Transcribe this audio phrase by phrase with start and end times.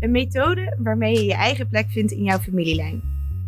[0.00, 3.02] Een methode waarmee je je eigen plek vindt in jouw familielijn.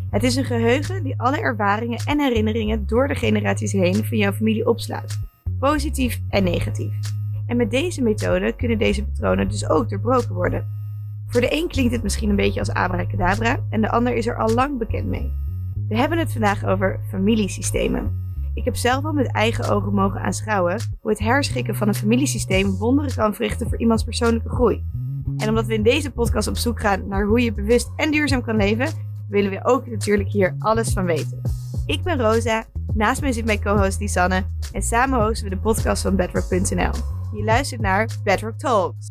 [0.09, 4.31] Het is een geheugen die alle ervaringen en herinneringen door de generaties heen van jouw
[4.31, 5.19] familie opslaat,
[5.59, 6.93] positief en negatief.
[7.45, 10.67] En met deze methode kunnen deze patronen dus ook doorbroken worden.
[11.27, 14.37] Voor de een klinkt het misschien een beetje als abracadabra en de ander is er
[14.37, 15.31] al lang bekend mee.
[15.87, 18.27] We hebben het vandaag over familiesystemen.
[18.53, 22.77] Ik heb zelf al met eigen ogen mogen aanschouwen hoe het herschikken van een familiesysteem
[22.77, 24.83] wonderen kan verrichten voor iemands persoonlijke groei.
[25.39, 28.41] En omdat we in deze podcast op zoek gaan naar hoe je bewust en duurzaam
[28.41, 28.87] kan leven,
[29.29, 31.41] willen we ook natuurlijk hier alles van weten.
[31.85, 36.01] Ik ben Rosa, naast mij zit mijn co-host Lisanne en samen hosten we de podcast
[36.01, 36.91] van Bedrock.nl.
[37.33, 39.07] Je luistert naar Bedrock Talks.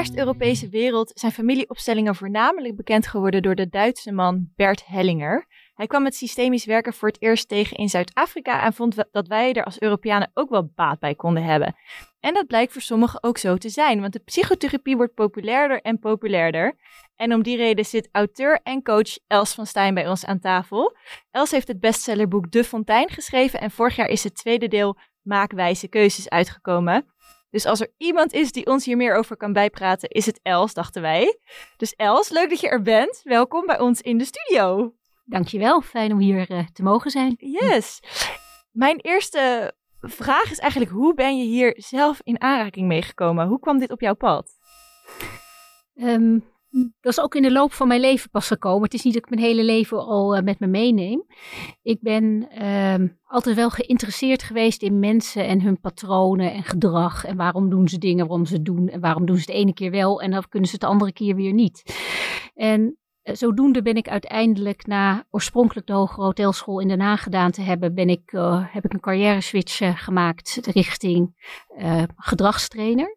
[0.00, 5.46] West-Europese wereld zijn familieopstellingen voornamelijk bekend geworden door de Duitse man Bert Hellinger.
[5.74, 9.52] Hij kwam het systemisch werken voor het eerst tegen in Zuid-Afrika en vond dat wij
[9.52, 11.74] er als Europeanen ook wel baat bij konden hebben.
[12.20, 15.98] En dat blijkt voor sommigen ook zo te zijn, want de psychotherapie wordt populairder en
[15.98, 16.76] populairder.
[17.16, 20.96] En om die reden zit auteur en coach Els van Stijn bij ons aan tafel.
[21.30, 25.52] Els heeft het bestsellerboek De Fontein geschreven en vorig jaar is het tweede deel Maak
[25.52, 27.06] wijze keuzes uitgekomen.
[27.50, 30.74] Dus als er iemand is die ons hier meer over kan bijpraten, is het Els,
[30.74, 31.38] dachten wij.
[31.76, 33.20] Dus Els, leuk dat je er bent.
[33.24, 34.94] Welkom bij ons in de studio.
[35.24, 37.34] Dankjewel, fijn om hier uh, te mogen zijn.
[37.36, 38.00] Yes.
[38.70, 43.46] Mijn eerste vraag is eigenlijk, hoe ben je hier zelf in aanraking meegekomen?
[43.46, 44.50] Hoe kwam dit op jouw pad?
[45.94, 48.82] Um, dat is ook in de loop van mijn leven pas gekomen.
[48.82, 51.24] Het is niet dat ik mijn hele leven al uh, met me meeneem.
[51.82, 57.24] Ik ben uh, altijd wel geïnteresseerd geweest in mensen en hun patronen en gedrag.
[57.24, 58.88] En waarom doen ze dingen, waarom ze doen.
[58.88, 61.12] En waarom doen ze het ene keer wel en dan kunnen ze het de andere
[61.12, 61.82] keer weer niet.
[62.54, 67.50] En uh, zodoende ben ik uiteindelijk na oorspronkelijk de Hoge Hotelschool in Den Haag gedaan
[67.50, 71.34] te hebben, ben ik, uh, heb ik een carrière switch gemaakt richting
[72.16, 73.16] gedragstrainer.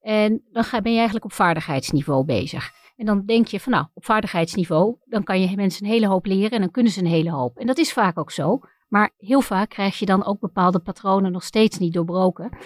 [0.00, 2.72] En dan ben je eigenlijk op vaardigheidsniveau bezig.
[2.96, 6.26] En dan denk je van nou, op vaardigheidsniveau, dan kan je mensen een hele hoop
[6.26, 7.58] leren en dan kunnen ze een hele hoop.
[7.58, 8.60] En dat is vaak ook zo.
[8.88, 12.58] Maar heel vaak krijg je dan ook bepaalde patronen nog steeds niet doorbroken.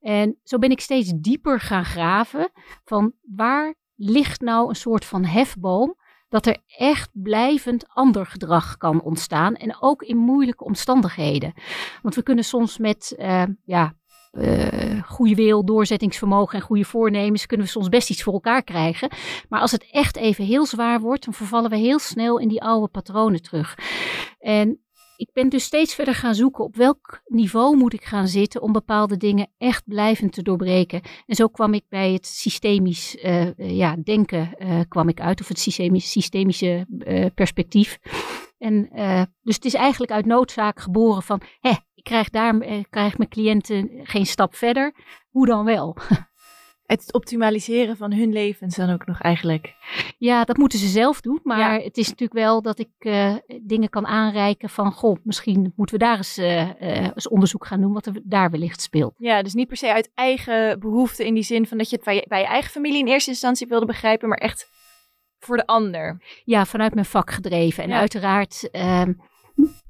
[0.00, 2.50] En zo ben ik steeds dieper gaan graven
[2.84, 5.96] van waar ligt nou een soort van hefboom
[6.28, 9.54] dat er echt blijvend ander gedrag kan ontstaan.
[9.54, 11.54] En ook in moeilijke omstandigheden.
[12.02, 13.94] Want we kunnen soms met uh, ja,
[14.38, 19.08] uh, goede wil, doorzettingsvermogen en goede voornemens kunnen we soms best iets voor elkaar krijgen.
[19.48, 22.62] Maar als het echt even heel zwaar wordt, dan vervallen we heel snel in die
[22.62, 23.78] oude patronen terug.
[24.38, 24.78] En
[25.16, 28.72] ik ben dus steeds verder gaan zoeken op welk niveau moet ik gaan zitten om
[28.72, 31.00] bepaalde dingen echt blijvend te doorbreken.
[31.26, 34.56] En zo kwam ik bij het systemisch uh, ja, denken
[34.88, 36.86] kwam ik uit, of het systemisch, systemische
[37.34, 37.98] perspectief.
[38.64, 38.88] En
[39.42, 42.58] dus het is eigenlijk uit noodzaak geboren van, hé, ik krijg daar
[42.90, 44.94] krijg mijn cliënten geen stap verder.
[45.30, 45.96] Hoe dan wel?
[46.84, 49.74] Het optimaliseren van hun levens dan ook nog eigenlijk.
[50.18, 51.40] Ja, dat moeten ze zelf doen.
[51.42, 51.84] Maar ja.
[51.84, 54.92] het is natuurlijk wel dat ik uh, dingen kan aanreiken van...
[54.92, 57.92] goh, misschien moeten we daar eens, uh, eens, onderzoek gaan doen...
[57.92, 59.14] wat er daar wellicht speelt.
[59.18, 61.26] Ja, dus niet per se uit eigen behoefte...
[61.26, 63.30] in die zin van dat je het bij je, bij je eigen familie in eerste
[63.30, 64.28] instantie wilde begrijpen...
[64.28, 64.68] maar echt
[65.44, 66.22] voor de ander.
[66.44, 67.82] Ja, vanuit mijn vak gedreven.
[67.82, 67.98] En ja.
[67.98, 69.12] uiteraard ehm,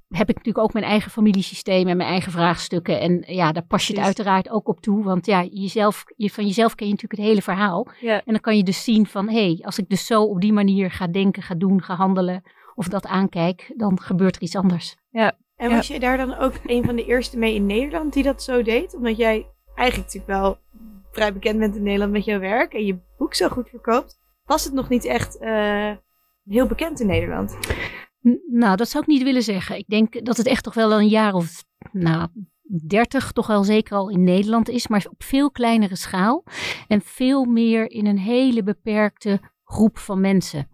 [0.08, 3.00] heb ik natuurlijk ook mijn eigen familiesysteem en mijn eigen vraagstukken.
[3.00, 4.16] En ja, daar pas je het Precies.
[4.16, 5.04] uiteraard ook op toe.
[5.04, 7.86] Want ja, jezelf, je, van jezelf ken je natuurlijk het hele verhaal.
[8.00, 8.14] Ja.
[8.14, 10.52] En dan kan je dus zien van, hé, hey, als ik dus zo op die
[10.52, 12.42] manier ga denken, ga doen, ga handelen
[12.74, 14.96] of dat aankijk, dan gebeurt er iets anders.
[15.10, 15.32] Ja.
[15.56, 15.76] En Ja.
[15.76, 18.62] was je daar dan ook een van de eerste mee in Nederland die dat zo
[18.62, 18.94] deed?
[18.94, 20.58] Omdat jij eigenlijk natuurlijk wel
[21.12, 24.22] vrij bekend bent in Nederland met jouw werk en je boek zo goed verkoopt.
[24.44, 25.92] Was het nog niet echt uh,
[26.44, 27.58] heel bekend in Nederland?
[28.50, 29.78] Nou, dat zou ik niet willen zeggen.
[29.78, 32.28] Ik denk dat het echt toch wel een jaar of nou,
[32.86, 36.44] 30 toch wel zeker al in Nederland is, maar op veel kleinere schaal
[36.88, 40.68] en veel meer in een hele beperkte groep van mensen.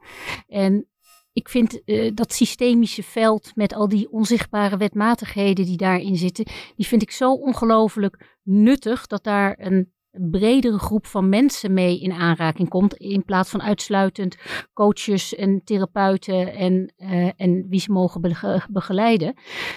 [0.46, 0.88] En
[1.32, 6.44] ik vind uh, dat systemische veld met al die onzichtbare wetmatigheden die daarin zitten,
[6.76, 12.12] die vind ik zo ongelooflijk nuttig dat daar een bredere groep van mensen mee in
[12.12, 12.94] aanraking komt.
[12.94, 14.36] In plaats van uitsluitend
[14.72, 19.34] coaches en therapeuten en, uh, en wie ze mogen be begeleiden.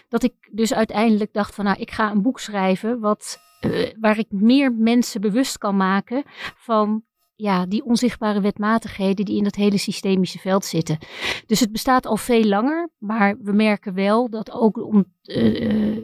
[0.09, 4.17] Dat ik dus uiteindelijk dacht van nou, ik ga een boek schrijven wat, uh, waar
[4.17, 6.23] ik meer mensen bewust kan maken
[6.55, 7.03] van
[7.35, 10.97] ja, die onzichtbare wetmatigheden die in dat hele systemische veld zitten.
[11.45, 15.05] Dus het bestaat al veel langer, maar we merken wel dat ook om.
[15.23, 15.97] Uh,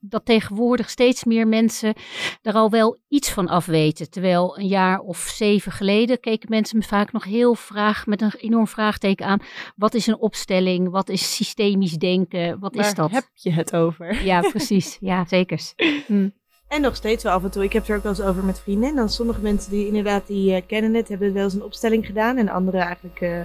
[0.00, 1.94] dat tegenwoordig steeds meer mensen
[2.42, 4.10] er al wel iets van af weten.
[4.10, 8.32] Terwijl een jaar of zeven geleden keken mensen me vaak nog heel vraag, met een
[8.36, 9.40] enorm vraagteken aan.
[9.76, 10.90] Wat is een opstelling?
[10.90, 12.58] Wat is systemisch denken?
[12.58, 13.10] Wat Waar is dat?
[13.10, 14.24] heb je het over?
[14.24, 14.96] Ja, precies.
[15.00, 15.60] Ja, zeker.
[16.06, 16.28] Hm.
[16.68, 17.64] En nog steeds wel af en toe.
[17.64, 18.88] Ik heb het er ook wel eens over met vrienden.
[18.88, 22.06] En dan sommige mensen die inderdaad die eh, kennen het, hebben wel eens een opstelling
[22.06, 22.36] gedaan.
[22.36, 23.40] En anderen eigenlijk eh,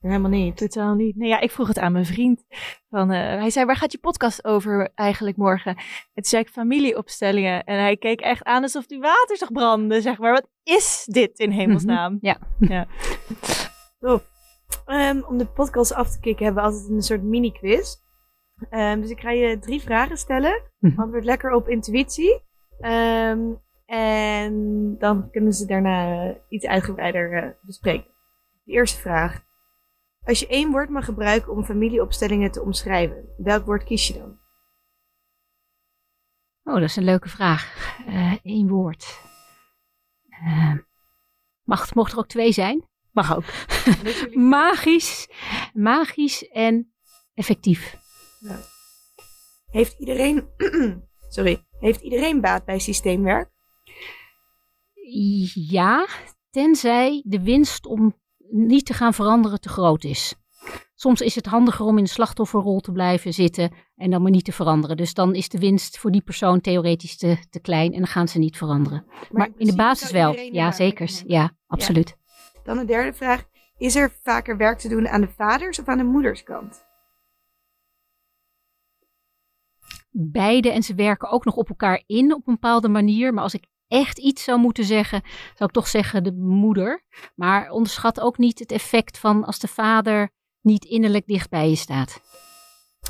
[0.00, 0.56] helemaal niet.
[0.56, 1.16] Totaal niet.
[1.16, 2.44] Nou ja, ik vroeg het aan mijn vriend.
[2.90, 5.76] Van, eh, hij zei, waar gaat je podcast over eigenlijk morgen?
[5.76, 7.64] En toen zei ik familieopstellingen.
[7.64, 10.32] En hij keek echt aan alsof die water zag branden, zeg maar.
[10.32, 12.18] Wat is dit in hemelsnaam?
[12.20, 12.38] Ja.
[12.58, 12.86] ja.
[14.00, 14.28] Tof.
[14.86, 17.96] Ehm, om de podcast af te kicken hebben we altijd een soort mini-quiz.
[18.70, 20.62] Ehm, dus ik ga je drie vragen stellen.
[20.78, 21.00] Mhm.
[21.00, 22.42] Antwoord lekker op intuïtie.
[22.80, 23.40] Ehm,
[23.86, 28.10] en dan kunnen ze daarna eh, iets uitgebreider eh, bespreken.
[28.64, 29.48] De eerste vraag.
[30.24, 34.38] Als je één woord mag gebruiken om familieopstellingen te omschrijven, welk woord kies je dan?
[36.62, 37.94] Oh, dat is een leuke vraag.
[38.42, 39.20] Eén woord.
[40.28, 40.74] Eh,
[41.64, 42.88] mag het, mocht er ook twee zijn?
[43.12, 43.44] Mag ook.
[44.34, 45.28] Magisch,
[45.72, 46.92] magisch en
[47.34, 47.98] effectief.
[49.66, 50.48] Heeft iedereen,
[51.28, 53.50] sorry, heeft iedereen baat bij systeemwerk?
[55.54, 56.06] Ja,
[56.50, 58.19] tenzij de winst om
[58.50, 60.34] niet te gaan veranderen te groot is.
[60.94, 64.44] Soms is het handiger om in de slachtofferrol te blijven zitten en dan maar niet
[64.44, 64.96] te veranderen.
[64.96, 68.28] Dus dan is de winst voor die persoon theoretisch te, te klein en dan gaan
[68.28, 69.04] ze niet veranderen.
[69.30, 70.34] Maar, in de basis wel.
[70.34, 71.22] Ja, zeker.
[71.26, 72.16] Ja, absoluut.
[72.64, 73.44] Dan de derde vraag.
[73.78, 76.84] Is er vaker werk te doen aan de vaders of aan de moederskant?
[80.10, 83.34] Beide en ze werken ook nog op elkaar in op een bepaalde manier.
[83.34, 85.22] Maar als ik echt iets zou moeten zeggen,
[85.54, 87.02] zou ik toch zeggen de moeder.
[87.34, 91.76] Maar onderschat ook niet het effect van als de vader niet innerlijk dicht bij je
[91.76, 92.20] staat.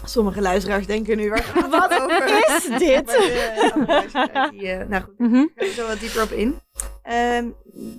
[0.04, 2.46] Sommige luisteraars denken nu, waar gaat Wat over?
[2.56, 3.06] is dit?
[4.26, 5.32] Maar die, eh, nou goed, Mhm.
[5.32, 6.54] daar gaan we zo wat dieper op in.
[7.02, 7.48] Ehm,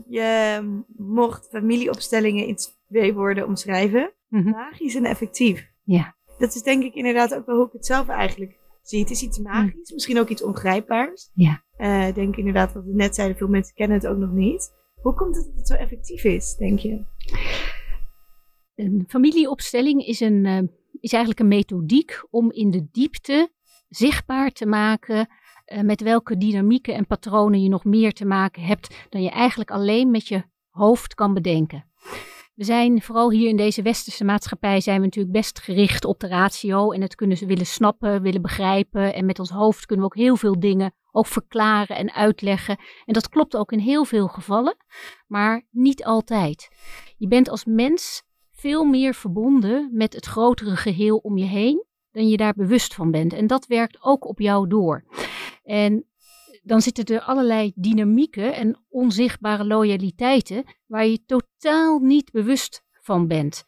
[0.10, 0.60] je
[0.98, 2.58] mocht familieopstellingen in
[2.88, 4.14] twee woorden omschrijven.
[4.28, 4.50] Mhm.
[4.50, 5.70] Magisch en effectief.
[5.84, 6.16] Ja.
[6.38, 9.00] Dat is denk ik inderdaad ook wel hoe ik het zelf eigenlijk zie.
[9.00, 11.30] Het is iets magisch, misschien ook iets ongrijpbaars.
[11.34, 11.64] Ja.
[11.78, 14.72] Eh, ik denk inderdaad wat we net zeiden, veel mensen kennen het ook nog niet.
[15.02, 17.06] Hoe komt het dat het zo effectief is, denk je?
[18.76, 20.62] Een familieopstelling is, een, eh,
[21.00, 23.52] is eigenlijk een methodiek om in de diepte
[23.90, 25.28] zichtbaar te maken
[25.66, 29.72] eh, met welke dynamieken en patronen je nog meer te maken hebt dan je eigenlijk
[29.72, 31.86] alleen met je hoofd kan bedenken.
[32.62, 36.28] We zijn vooral hier in deze westerse maatschappij zijn we natuurlijk best gericht op de
[36.28, 40.12] ratio en het kunnen ze willen snappen, willen begrijpen en met ons hoofd kunnen we
[40.12, 42.78] ook heel veel dingen ook verklaren en uitleggen.
[43.06, 44.76] En dat klopt ook in heel veel gevallen,
[45.28, 46.70] maar niet altijd.
[47.18, 52.28] Je bent als mens veel meer verbonden met het grotere geheel om je heen dan
[52.28, 53.34] je daar bewust van bent.
[53.34, 55.04] En dat werkt ook op jou door.
[55.64, 56.06] En
[56.62, 63.64] dan zitten er allerlei dynamieken en onzichtbare loyaliteiten waar je totaal niet bewust van bent.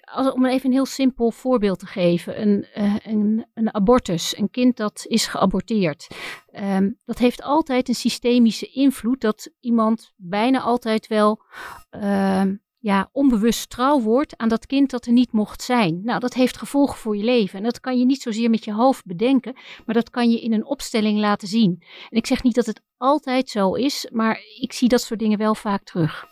[0.00, 2.40] Als, om even een heel simpel voorbeeld te geven.
[2.40, 6.06] Een, eh, een, een abortus, een kind dat is geaborteerd.
[6.50, 11.42] Ehm, dat heeft altijd een systemische invloed dat iemand bijna altijd wel
[11.90, 12.54] ehm,
[12.86, 16.00] ja, onbewust trouw wordt aan dat kind dat er niet mocht zijn.
[16.04, 17.58] Nou, dat heeft gevolgen voor je leven.
[17.58, 19.56] En dat kan je niet zozeer met je hoofd bedenken,
[19.86, 21.82] maar dat kan je in een opstelling laten zien.
[22.10, 25.38] En ik zeg niet dat het altijd zo is, maar ik zie dat soort dingen
[25.38, 26.26] wel vaak terug.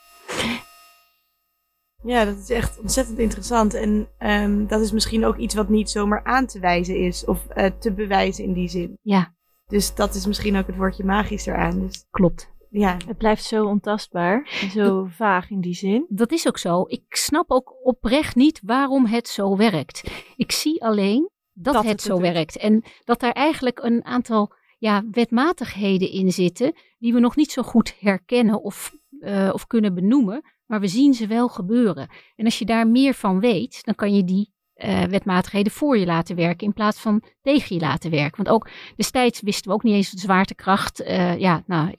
[2.02, 3.74] Ja, dat is echt ontzettend interessant.
[3.74, 7.24] En ehm, dat is misschien ook iets wat niet zomaar aan te wijzen is.
[7.24, 8.98] Of eh, te bewijzen in die zin.
[9.02, 9.34] Ja,
[9.66, 11.80] Dus dat is misschien ook het woordje magisch eraan.
[11.80, 12.53] Dus klopt.
[12.80, 16.06] Ja, Het blijft zo ontastbaar en zo vaag in die zin.
[16.08, 16.84] Dat is ook zo.
[16.86, 20.10] Ik snap ook oprecht niet waarom het zo werkt.
[20.36, 22.20] Ik zie alleen dat, Dat het, het zo doet.
[22.20, 22.56] werkt.
[22.56, 27.62] En dat daar eigenlijk een aantal ja, wetmatigheden in zitten die we nog niet zo
[27.62, 30.42] goed herkennen of, eh, of kunnen benoemen.
[30.66, 32.08] Maar we zien ze wel gebeuren.
[32.36, 36.06] En als je daar meer van weet, dan kan je die eh, wetmatigheden voor je
[36.06, 38.44] laten werken in plaats van tegen je laten werken.
[38.44, 41.02] Want ook destijds wisten we ook niet eens de zwaartekracht.
[41.02, 41.94] eh, ja, nou,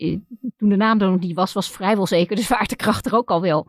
[0.57, 3.41] toen de naam er nog niet was, was vrijwel zeker de zwaartekracht er ook al
[3.41, 3.67] wel.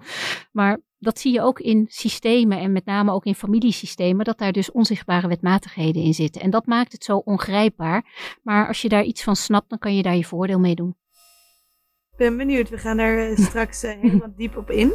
[0.52, 4.52] Maar dat zie je ook in systemen en met name ook in familiesystemen, dat daar
[4.52, 6.42] dus onzichtbare wetmatigheden in zitten.
[6.42, 8.04] En dat maakt het zo ongrijpbaar.
[8.42, 10.96] Maar als je daar iets van snapt, dan kan je daar je voordeel mee doen.
[12.10, 12.68] ik ben benieuwd.
[12.68, 14.92] We gaan daar eh, straks helemaal diep op in.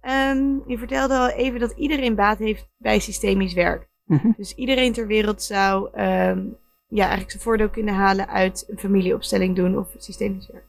[0.00, 3.88] Ehm, je vertelde al even dat iedereen baat heeft bij systemisch werk.
[4.04, 4.30] Mhm.
[4.36, 6.44] Dus iedereen ter wereld zou ehm,
[6.88, 10.68] ja, eigenlijk zijn voordeel kunnen halen uit een familieopstelling doen of systemisch werk.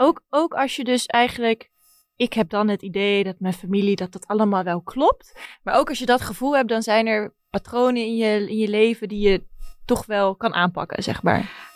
[0.00, 1.70] Ook, ook als je dus eigenlijk,
[2.16, 5.58] ik heb dan het idee dat mijn familie, dat dat allemaal wel klopt.
[5.62, 8.68] Maar ook als je dat gevoel hebt, dan zijn er patronen in je, in je
[8.68, 9.44] leven die je
[9.84, 11.67] toch wel kan aanpakken, zeg maar.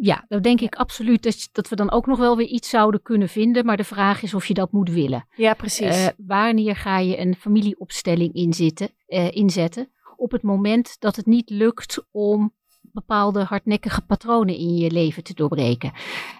[0.00, 3.02] Ja, dan denk ik absoluut dat, dat we dan ook nog wel weer iets zouden
[3.02, 3.64] kunnen vinden.
[3.64, 5.26] Maar de vraag is of je dat moet willen.
[5.36, 5.98] Ja, precies.
[5.98, 9.90] Uh, wanneer ga je een familieopstelling inzitten, uh, inzetten?
[10.16, 15.34] Op het moment dat het niet lukt om bepaalde hardnekkige patronen in je leven te
[15.34, 15.92] doorbreken.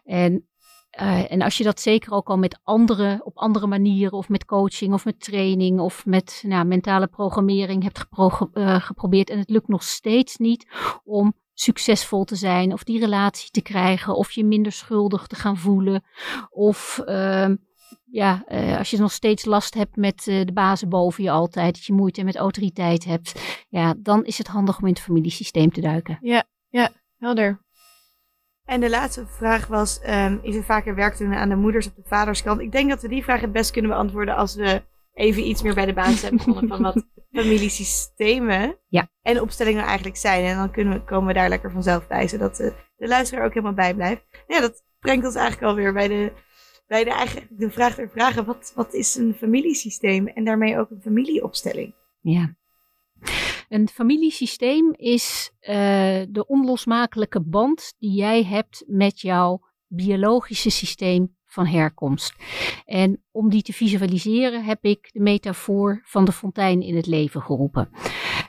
[0.04, 0.48] En
[1.00, 4.44] uh, en als je dat zeker ook al met andere, op andere manieren, of met
[4.44, 8.28] coaching, of met training, of met nou, mentale programmering hebt gepro
[8.78, 10.66] geprobeerd en het lukt nog steeds niet
[11.04, 15.56] om succesvol te zijn, of die relatie te krijgen, of je minder schuldig te gaan
[15.56, 16.04] voelen,
[16.50, 17.48] of uh,
[18.04, 21.84] ja, uh, als je nog steeds last hebt met de bazen boven je altijd, dat
[21.84, 25.80] je moeite met autoriteit hebt, ja, dan is het handig om in het familiesysteem te
[25.80, 26.18] duiken.
[26.20, 27.64] Ja, ja, helder.
[28.64, 31.92] En de laatste vraag was: um, is er vaker werk doen aan de moeders of
[31.94, 32.60] de vaderskant?
[32.60, 34.82] Ik denk dat we die vraag het best kunnen beantwoorden als we
[35.12, 37.06] even iets meer bij de basis hebben gevonden van wat
[37.42, 39.08] familiesystemen ja.
[39.26, 40.44] En opstellingen eigenlijk zijn.
[40.44, 43.54] En dan kunnen we, komen we daar lekker vanzelf bij, zodat de, de luisteraar ook
[43.54, 44.22] helemaal bij blijft.
[44.46, 46.32] Ja, dat brengt ons eigenlijk alweer bij de,
[46.86, 50.90] bij de, eigenlijk de vraag der vragen: wat, wat is een familiesysteem en daarmee ook
[50.90, 51.94] een familieopstelling?
[52.20, 52.56] Ja.
[53.68, 55.68] Een familiesysteem is uh,
[56.28, 62.34] de onlosmakelijke band die jij hebt met jouw biologische systeem van herkomst.
[62.84, 67.42] En om die te visualiseren heb ik de metafoor van de fontein in het leven
[67.42, 67.90] geroepen.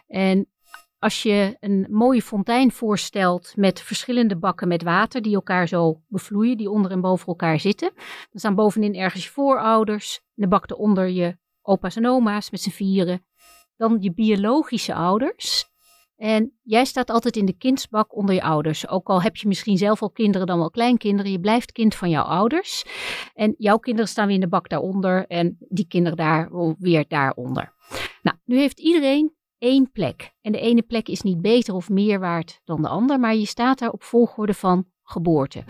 [0.08, 0.48] En
[1.00, 6.58] als je een mooie fontein voorstelt met verschillende bakken met water die elkaar zo bevloeien,
[6.58, 11.10] die onder en boven elkaar zitten, dan staan bovenin ergens je voorouders, de bak eronder
[11.10, 13.26] je opa's en oma's met z'n vieren,
[13.76, 15.66] dan je biologische ouders.
[16.16, 18.88] En jij staat altijd in de kindsbak onder je ouders.
[18.88, 21.32] Ook al heb je misschien zelf al kinderen, dan wel kleinkinderen.
[21.32, 22.86] Je blijft kind van jouw ouders.
[23.34, 25.28] En jouw kinderen staan weer in de bak daaronder.
[25.28, 26.50] En die kinderen daar
[26.80, 27.74] weer daaronder.
[28.22, 30.34] Nou, nu heeft iedereen één plek.
[30.42, 33.20] En de ene plek is niet beter of meer waard dan de ander.
[33.20, 35.64] Maar je staat daar op volgorde van geboorte.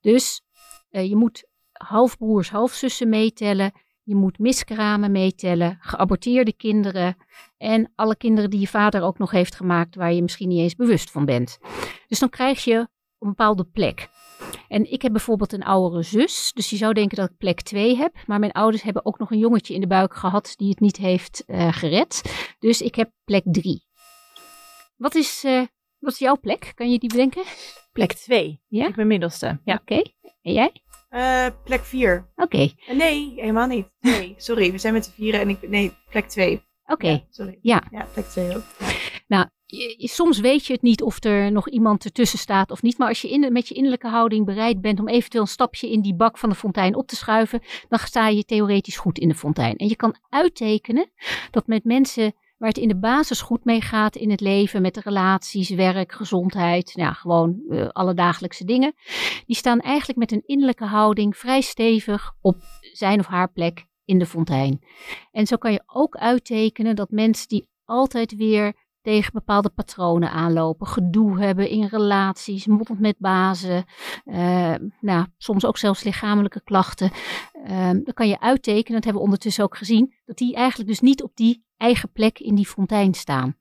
[0.00, 0.42] Dus
[0.90, 3.72] uh, je moet halfbroers, halfzussen meetellen.
[4.02, 7.16] Je moet miskramen meetellen, geaborteerde kinderen
[7.56, 10.74] en alle kinderen die je vader ook nog heeft gemaakt waar je misschien niet eens
[10.74, 11.58] bewust van bent.
[12.06, 12.74] Dus dan krijg je
[13.18, 14.08] een bepaalde plek.
[14.68, 17.96] En ik heb bijvoorbeeld een oudere zus, dus je zou denken dat ik plek 2
[17.96, 18.14] heb.
[18.26, 20.96] Maar mijn ouders hebben ook nog een jongetje in de buik gehad die het niet
[20.96, 22.22] heeft uh, gered.
[22.58, 23.84] Dus ik heb plek 3.
[24.96, 25.62] Wat is, uh,
[25.98, 26.72] wat is jouw plek?
[26.74, 27.42] Kan je die bedenken?
[27.92, 28.62] Plek 2.
[28.66, 28.88] Ja?
[28.88, 29.60] Ik ben middelste.
[29.64, 29.74] Ja.
[29.74, 29.92] Oké.
[29.92, 30.14] Okay.
[30.42, 30.72] En jij?
[31.10, 32.32] Uh, plek 4.
[32.36, 32.42] Oké.
[32.42, 32.96] Okay.
[32.96, 33.86] Nee, helemaal niet.
[34.00, 34.72] Nee, sorry.
[34.72, 35.68] We zijn met de vieren en ik...
[35.68, 36.52] Nee, plek 2.
[36.52, 36.92] Oké.
[36.92, 37.10] Okay.
[37.10, 37.58] Ja, sorry.
[37.62, 37.82] Ja.
[37.90, 38.64] Ja, plek 2 ook.
[39.28, 39.46] Nou,
[39.98, 42.98] soms weet je het niet of er nog iemand ertussen staat of niet.
[42.98, 46.00] Maar als je in, met je innerlijke houding bereid bent om eventueel een stapje in
[46.00, 49.34] die bak van de fontein op te schuiven, dan sta je theoretisch goed in de
[49.34, 49.76] fontein.
[49.76, 51.10] En je kan uittekenen
[51.50, 54.94] dat met mensen waar het in de basis goed mee gaat in het leven, met
[54.94, 58.94] de relaties, werk, gezondheid, nou, gewoon uh, alle dagelijkse dingen,
[59.46, 62.56] die staan eigenlijk met een innerlijke houding vrij stevig op
[62.92, 64.80] zijn of haar plek in de fontein.
[65.32, 68.74] En zo kan je ook uittekenen dat mensen die altijd weer
[69.06, 73.84] tegen bepaalde patronen aanlopen, gedoe hebben in relaties, moddend met bazen,
[74.24, 77.10] uh, nou, soms ook zelfs lichamelijke klachten.
[77.66, 81.00] Uh, dan kan je uittekenen, dat hebben we ondertussen ook gezien, dat die eigenlijk dus
[81.00, 83.56] niet op die eigen plek in die fontein staan.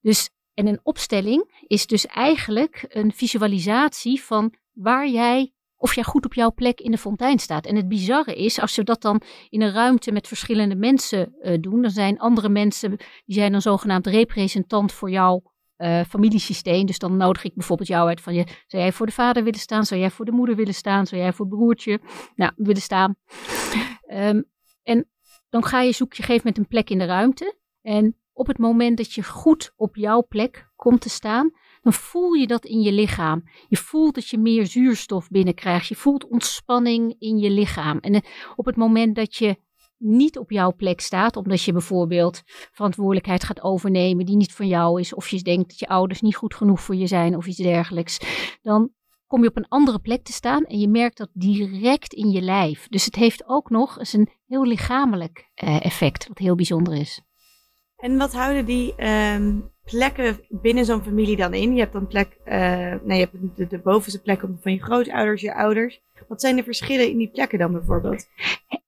[0.00, 6.24] Dus, en een opstelling is dus eigenlijk een visualisatie van waar jij of jij goed
[6.24, 7.66] op jouw plek in de fontein staat.
[7.66, 11.56] En het bizarre is, als we dat dan in een ruimte met verschillende mensen uh,
[11.60, 15.42] doen, dan zijn andere mensen, die zijn dan zogenaamd representant voor jouw
[15.78, 16.86] uh, familiesysteem.
[16.86, 19.60] Dus dan nodig ik bijvoorbeeld jou uit van, je, zou jij voor de vader willen
[19.60, 19.84] staan?
[19.84, 21.06] Zou jij voor de moeder willen staan?
[21.06, 22.00] Zou jij voor het broertje
[22.34, 23.16] nou, willen staan?
[24.12, 24.44] Um,
[24.82, 25.08] en
[25.48, 27.58] dan ga je zoek je gegeven met een plek in de ruimte.
[27.82, 31.50] En op het moment dat je goed op jouw plek komt te staan,
[31.82, 33.42] dan voel je dat in je lichaam.
[33.68, 35.86] Je voelt dat je meer zuurstof binnenkrijgt.
[35.86, 37.98] Je voelt ontspanning in je lichaam.
[37.98, 38.20] En eh,
[38.56, 39.56] op het moment dat je
[39.98, 45.00] niet op jouw plek staat, omdat je bijvoorbeeld verantwoordelijkheid gaat overnemen die niet van jou
[45.00, 47.56] is, of je denkt dat je ouders niet goed genoeg voor je zijn of iets
[47.56, 48.20] dergelijks,
[48.62, 48.90] dan
[49.26, 52.40] kom je op een andere plek te staan en je merkt dat direct in je
[52.40, 52.88] lijf.
[52.88, 57.20] Dus het heeft ook nog eens een heel lichamelijk uh, effect, wat heel bijzonder is.
[57.96, 61.74] En wat houden die um, plekken binnen zo'n familie dan in?
[61.74, 62.52] Je hebt dan plek, uh,
[63.04, 66.00] nee, je hebt de, de bovenste plek van je grootouders, je ouders.
[66.28, 68.26] Wat zijn de verschillen in die plekken dan bijvoorbeeld?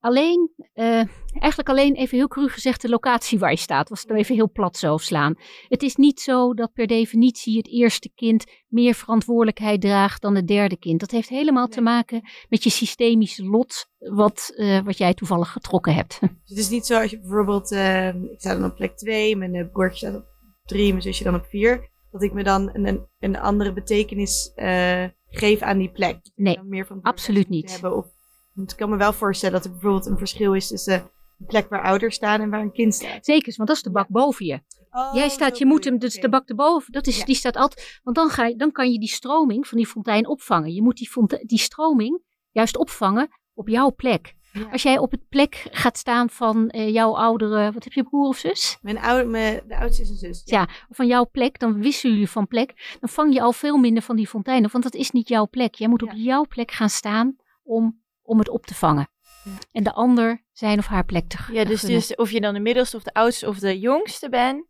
[0.00, 1.02] Alleen, uh,
[1.38, 3.88] eigenlijk alleen even heel cru gezegd de locatie waar je staat.
[3.88, 5.34] Was het even heel plat zo slaan.
[5.68, 10.46] Het is niet zo dat per definitie het eerste kind meer verantwoordelijkheid draagt dan het
[10.46, 11.00] derde kind.
[11.00, 11.74] Dat heeft helemaal nee.
[11.74, 16.20] te maken met je systemische lot, wat, uh, wat jij toevallig getrokken hebt.
[16.20, 19.70] Dus het is niet zo als je bijvoorbeeld, ik sta dan op plek 2, mijn
[19.72, 20.31] broertje staat op
[20.72, 21.90] 3, mijn zusje dan op 4.
[22.10, 26.18] dat ik me dan een, een andere betekenis uh, geef aan die plek.
[26.34, 27.72] Nee, dan meer van absoluut niet.
[27.72, 27.96] Hebben.
[27.96, 28.06] Of,
[28.52, 30.94] want ik kan me wel voorstellen dat er bijvoorbeeld een verschil is tussen
[31.38, 33.24] een plek waar ouders staan en waar een kind staat.
[33.24, 34.60] Zeker, want dat is de bak boven je.
[34.90, 37.24] Oh, Jij staat, je moet hem, dus de bak erboven, dat is, Ja.
[37.24, 40.26] die staat altijd, want dan, ga je, dan kan je die stroming van die fontein
[40.26, 40.72] opvangen.
[40.72, 41.08] Je moet die,
[41.46, 44.34] die stroming juist opvangen op jouw plek.
[44.52, 44.68] Ja.
[44.72, 48.28] Als jij op het plek gaat staan van eh, jouw oudere, wat heb je, broer
[48.28, 48.78] of zus?
[48.82, 50.42] Mijn oude, mijn, de oudste is een zus.
[50.44, 52.96] Ja, van jouw plek, dan wisselen jullie van plek.
[53.00, 55.48] Dan vang je al veel minder van die fontein op, want dat is niet jouw
[55.48, 55.74] plek.
[55.74, 56.06] Jij moet Ja.
[56.06, 59.08] op jouw plek gaan staan om, om het op te vangen.
[59.44, 59.50] Ja.
[59.72, 62.60] En de ander zijn of haar plek te Ja, dus, dus of je dan de
[62.60, 64.66] middelste of de oudste of de jongste bent,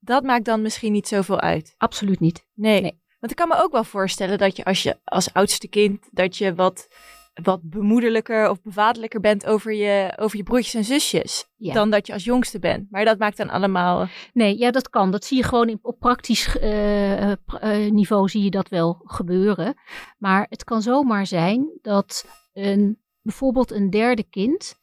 [0.00, 1.74] dat maakt dan misschien niet zoveel uit.
[1.78, 2.46] Absoluut niet.
[2.54, 2.80] Nee.
[2.80, 3.00] Nee.
[3.20, 6.36] Want ik kan me ook wel voorstellen dat je als je als oudste kind, dat
[6.36, 6.88] je wat,
[7.42, 11.48] wat bemoederlijker of bevaderlijker bent over je, over je broertjes en zusjes.
[11.56, 11.74] Ja.
[11.74, 12.90] Dan dat je als jongste bent.
[12.90, 14.08] Maar dat maakt dan allemaal...
[14.32, 15.10] Nee, ja, dat kan.
[15.10, 19.00] Dat zie je gewoon in, op praktisch eh, eh, eh, niveau zie je dat wel
[19.04, 19.74] gebeuren.
[20.18, 24.78] Maar het kan zomaar zijn dat een, bijvoorbeeld een derde kind,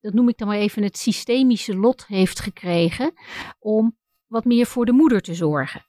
[0.00, 3.12] dat noem ik dan maar even het systemische lot heeft gekregen
[3.58, 5.84] om wat meer voor de moeder te zorgen.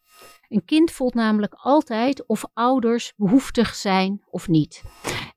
[0.51, 4.83] Een kind voelt namelijk altijd of ouders behoeftig zijn of niet.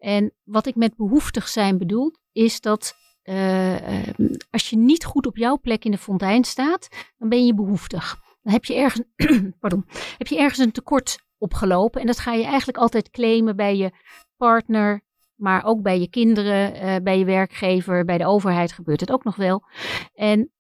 [0.05, 4.15] En wat ik met behoeftig zijn bedoel, is dat eh, eh,
[4.51, 8.17] als je niet goed op jouw plek in de fontein staat, dan ben je behoeftig.
[8.43, 9.07] Dan heb je ergens,
[9.61, 9.85] pardon,
[10.19, 12.01] heb je ergens een tekort opgelopen.
[12.01, 13.93] En dat ga je eigenlijk altijd claimen bij je
[14.37, 19.13] partner, maar ook bij je kinderen, eh, bij je werkgever, bij de overheid gebeurt het
[19.13, 19.63] ook nog wel.
[20.15, 20.53] En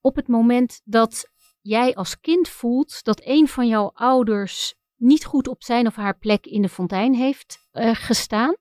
[0.00, 1.30] op het moment dat
[1.60, 6.18] jij als kind voelt dat een van jouw ouders niet goed op zijn of haar
[6.18, 8.56] plek in de fontein heeft eh, gestaan,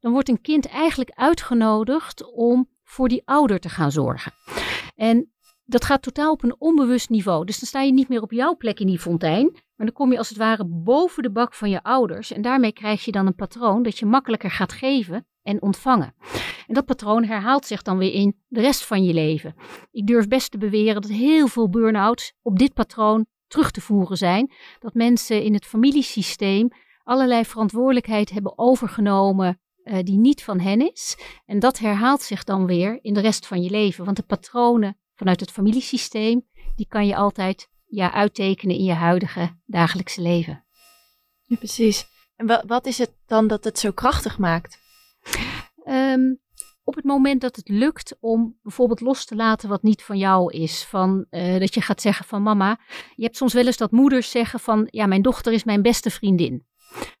[0.00, 4.32] dan wordt een kind eigenlijk uitgenodigd om voor die ouder te gaan zorgen.
[4.94, 5.32] En
[5.64, 7.44] dat gaat totaal op een onbewust niveau.
[7.44, 10.12] Dus dan sta je niet meer op jouw plek in die fontein, maar dan kom
[10.12, 12.32] je als het ware boven de bak van je ouders.
[12.32, 16.14] En daarmee krijg je dan een patroon dat je makkelijker gaat geven en ontvangen.
[16.66, 19.54] En dat patroon herhaalt zich dan weer in de rest van je leven.
[19.90, 24.16] Ik durf best te beweren dat heel veel burn-outs op dit patroon terug te voeren
[24.16, 24.52] zijn.
[24.78, 26.68] Dat mensen in het familiesysteem
[27.02, 31.16] allerlei verantwoordelijkheid hebben overgenomen eh, die niet van hen is.
[31.46, 34.04] En dat herhaalt zich dan weer in de rest van je leven.
[34.04, 39.56] Want de patronen vanuit het familiesysteem, die kan je altijd ja, uittekenen in je huidige
[39.66, 40.64] dagelijkse leven.
[41.42, 42.06] Ja, precies.
[42.36, 44.78] En wa- wat is het dan dat het zo krachtig maakt?
[45.84, 46.34] Ehm,
[46.88, 50.52] op het moment dat het lukt om bijvoorbeeld los te laten wat niet van jou
[50.52, 50.84] is.
[50.84, 52.78] Van, eh, dat je gaat zeggen van mama,
[53.14, 56.10] je hebt soms wel eens dat moeders zeggen van ja, mijn dochter is mijn beste
[56.10, 56.66] vriendin.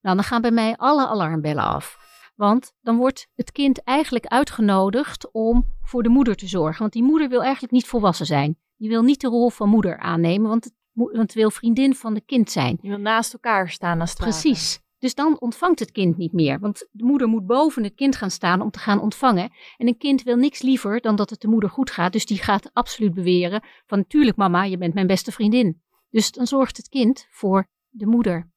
[0.00, 1.98] Nou, dan gaan bij mij alle alarmbellen af.
[2.36, 6.80] Want dan wordt het kind eigenlijk uitgenodigd om voor de moeder te zorgen.
[6.80, 8.58] Want die moeder wil eigenlijk niet volwassen zijn.
[8.76, 12.14] Die wil niet de rol van moeder aannemen, want het, want het wil vriendin van
[12.14, 12.78] het kind zijn.
[12.80, 14.18] Je wil naast elkaar staan als het.
[14.18, 14.80] Precies.
[14.98, 16.58] Dus dan ontvangt het kind niet meer.
[16.58, 19.52] Want de moeder moet boven het kind gaan staan om te gaan ontvangen.
[19.76, 22.12] En een kind wil niks liever dan dat het de moeder goed gaat.
[22.12, 25.82] Dus die gaat absoluut beweren van natuurlijk mama, je bent mijn beste vriendin.
[26.10, 28.50] Dus dan zorgt het kind voor de moeder.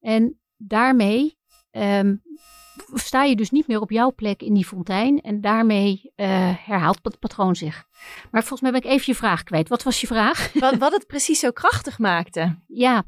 [0.00, 1.38] En daarmee
[1.70, 2.16] ehm,
[2.94, 5.20] sta je dus niet meer op jouw plek in die fontein.
[5.20, 6.28] En daarmee eh,
[6.66, 7.84] herhaalt het patroon zich.
[8.30, 9.68] Maar volgens mij ben ik even je vraag kwijt.
[9.68, 10.52] Wat was je vraag?
[10.52, 12.58] Wat, wat het precies zo krachtig maakte.
[12.66, 13.04] Ja,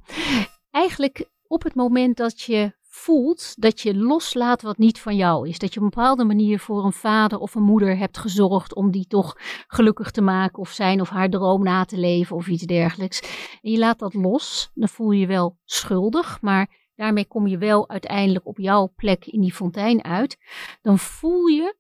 [0.71, 5.59] eigenlijk op het moment dat je voelt dat je loslaat wat niet van jou is.
[5.59, 8.91] Dat je op een bepaalde manier voor een vader of een moeder hebt gezorgd om
[8.91, 12.63] die toch gelukkig te maken of zijn of haar droom na te leven of iets
[12.63, 13.21] dergelijks.
[13.63, 17.59] En je laat dat los, dan voel je je wel schuldig, maar daarmee kom je
[17.59, 20.37] wel uiteindelijk op jouw plek in die fontein uit.
[20.83, 21.77] Dan voel je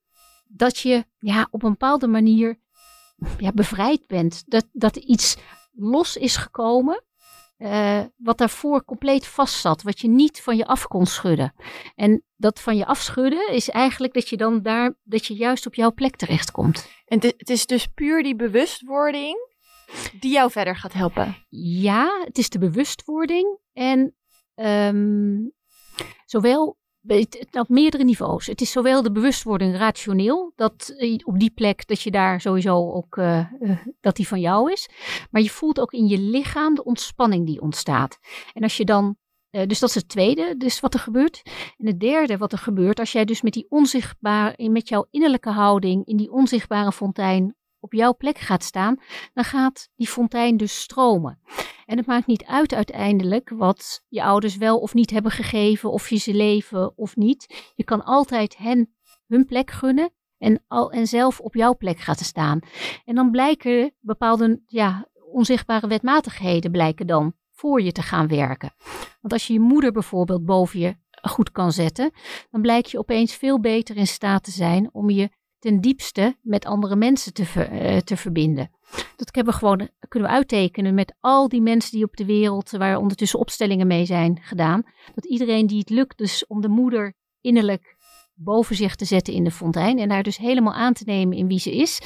[0.47, 2.61] dat je ja, op een bepaalde manier
[3.39, 4.43] ja, bevrijd bent.
[4.47, 5.37] Dat, dat iets
[5.73, 7.03] los is gekomen
[7.59, 11.55] eh, wat daarvoor compleet vast zat, wat je niet van je af kon schudden.
[11.94, 15.75] En dat van je afschudden is eigenlijk dat je dan daar, dat je juist op
[15.75, 16.88] jouw plek terechtkomt.
[17.07, 19.37] En het- is dus puur die bewustwording
[20.21, 21.37] die jou verder gaat helpen.
[21.81, 24.14] Ja, het is de bewustwording en
[24.55, 25.37] ehm,
[26.25, 26.78] zowel
[27.51, 28.47] op meerdere niveaus.
[28.47, 32.92] Het is zowel de bewustwording rationeel, dat eh, op die plek dat je daar sowieso
[32.92, 34.88] ook, eh, eh, dat die van jou is.
[35.31, 38.18] Maar je voelt ook in je lichaam de ontspanning die ontstaat.
[38.53, 39.16] En als je dan,
[39.51, 41.42] dus dat is het tweede, dus wat er gebeurt.
[41.77, 45.51] En het derde wat er gebeurt, als jij dus met die onzichtbare, met jouw innerlijke
[45.51, 48.97] houding in die onzichtbare fontein op jouw plek gaat staan,
[49.35, 51.40] dan gaat die fontein dus stromen.
[51.88, 56.11] En het maakt niet uit uiteindelijk wat je ouders wel of niet hebben gegeven, of
[56.11, 57.72] je ze leven of niet.
[57.74, 58.94] Je kan altijd hen
[59.27, 62.61] hun plek gunnen en, al, en zelf op jouw plek gaan staan.
[63.05, 68.74] En dan blijken bepaalde ja, onzichtbare wetmatigheden blijken dan voor je te gaan werken.
[69.20, 72.11] Want als je je moeder bijvoorbeeld boven je goed kan zetten,
[72.51, 76.64] dan blijk je opeens veel beter in staat te zijn om je ten diepste met
[76.64, 78.70] andere mensen te, uh, te verbinden.
[79.16, 82.70] Dat hebben we gewoon, kunnen we uittekenen met al die mensen die op de wereld,
[82.70, 84.83] waar ondertussen opstellingen mee zijn gedaan.
[85.14, 87.96] Dat iedereen die het lukt dus om de moeder innerlijk
[88.35, 91.46] boven zich te zetten in de fontein en haar dus helemaal aan te nemen in
[91.46, 92.01] wie ze is,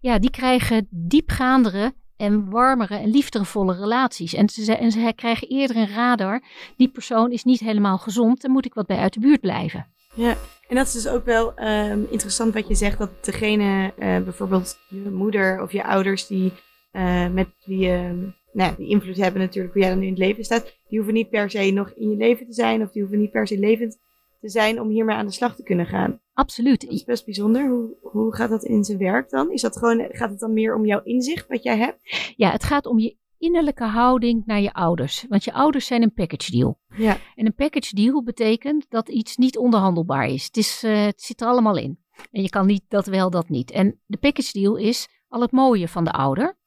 [0.00, 4.34] ja, die krijgen diepgaandere en warmere en liefdevolle relaties.
[4.34, 6.42] En ze, en ze krijgen eerder een radar,
[6.76, 9.86] die persoon is niet helemaal gezond, daar moet ik wat bij uit de buurt blijven.
[10.14, 10.36] Ja,
[10.74, 14.78] en dat is dus ook wel um, interessant wat je zegt, dat degene, uh, bijvoorbeeld
[14.88, 16.52] je moeder of je ouders, die
[16.92, 18.10] uh, met wie uh,
[18.52, 21.14] nou, die invloed hebben natuurlijk hoe jij dan nu in het leven staat, die hoeven
[21.14, 23.58] niet per se nog in je leven te zijn of die hoeven niet per se
[23.58, 23.98] levend
[24.40, 26.20] te zijn om hiermee aan de slag te kunnen gaan.
[26.32, 26.80] Absoluut.
[26.80, 27.68] Dat is best bijzonder.
[27.68, 29.52] Hoe, hoe gaat dat in zijn werk dan?
[29.52, 31.98] Is dat gewoon, gaat het dan meer om jouw inzicht wat jij hebt?
[32.36, 35.24] Ja, het gaat om je innerlijke houding naar je ouders.
[35.28, 36.78] Want je ouders zijn een package deal.
[36.96, 37.18] Ja.
[37.34, 40.44] En een package deal betekent dat iets niet onderhandelbaar is.
[40.44, 41.98] Het, is, uh, het zit er allemaal in.
[42.30, 43.70] En je kan niet dat wel, dat niet.
[43.70, 46.58] En de package deal is al het mooie van de ouder,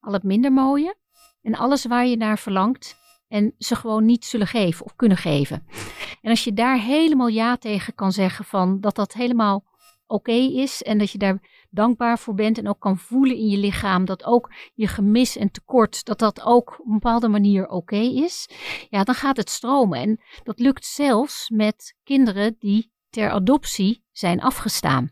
[0.00, 0.96] al het minder mooie
[1.42, 2.96] en alles waar je naar verlangt
[3.28, 5.66] en ze gewoon niet zullen geven of kunnen geven.
[6.20, 9.64] En als je daar helemaal ja tegen kan zeggen van dat dat helemaal
[10.06, 13.56] oké is en dat je daar dankbaar voor bent en ook kan voelen in je
[13.56, 17.96] lichaam dat ook je gemis en tekort, dat dat ook op een bepaalde manier oké
[17.96, 18.48] is,
[18.88, 19.98] ja, dan gaat het stromen.
[19.98, 25.10] En dat lukt zelfs met kinderen die ter adoptie zijn afgestaan.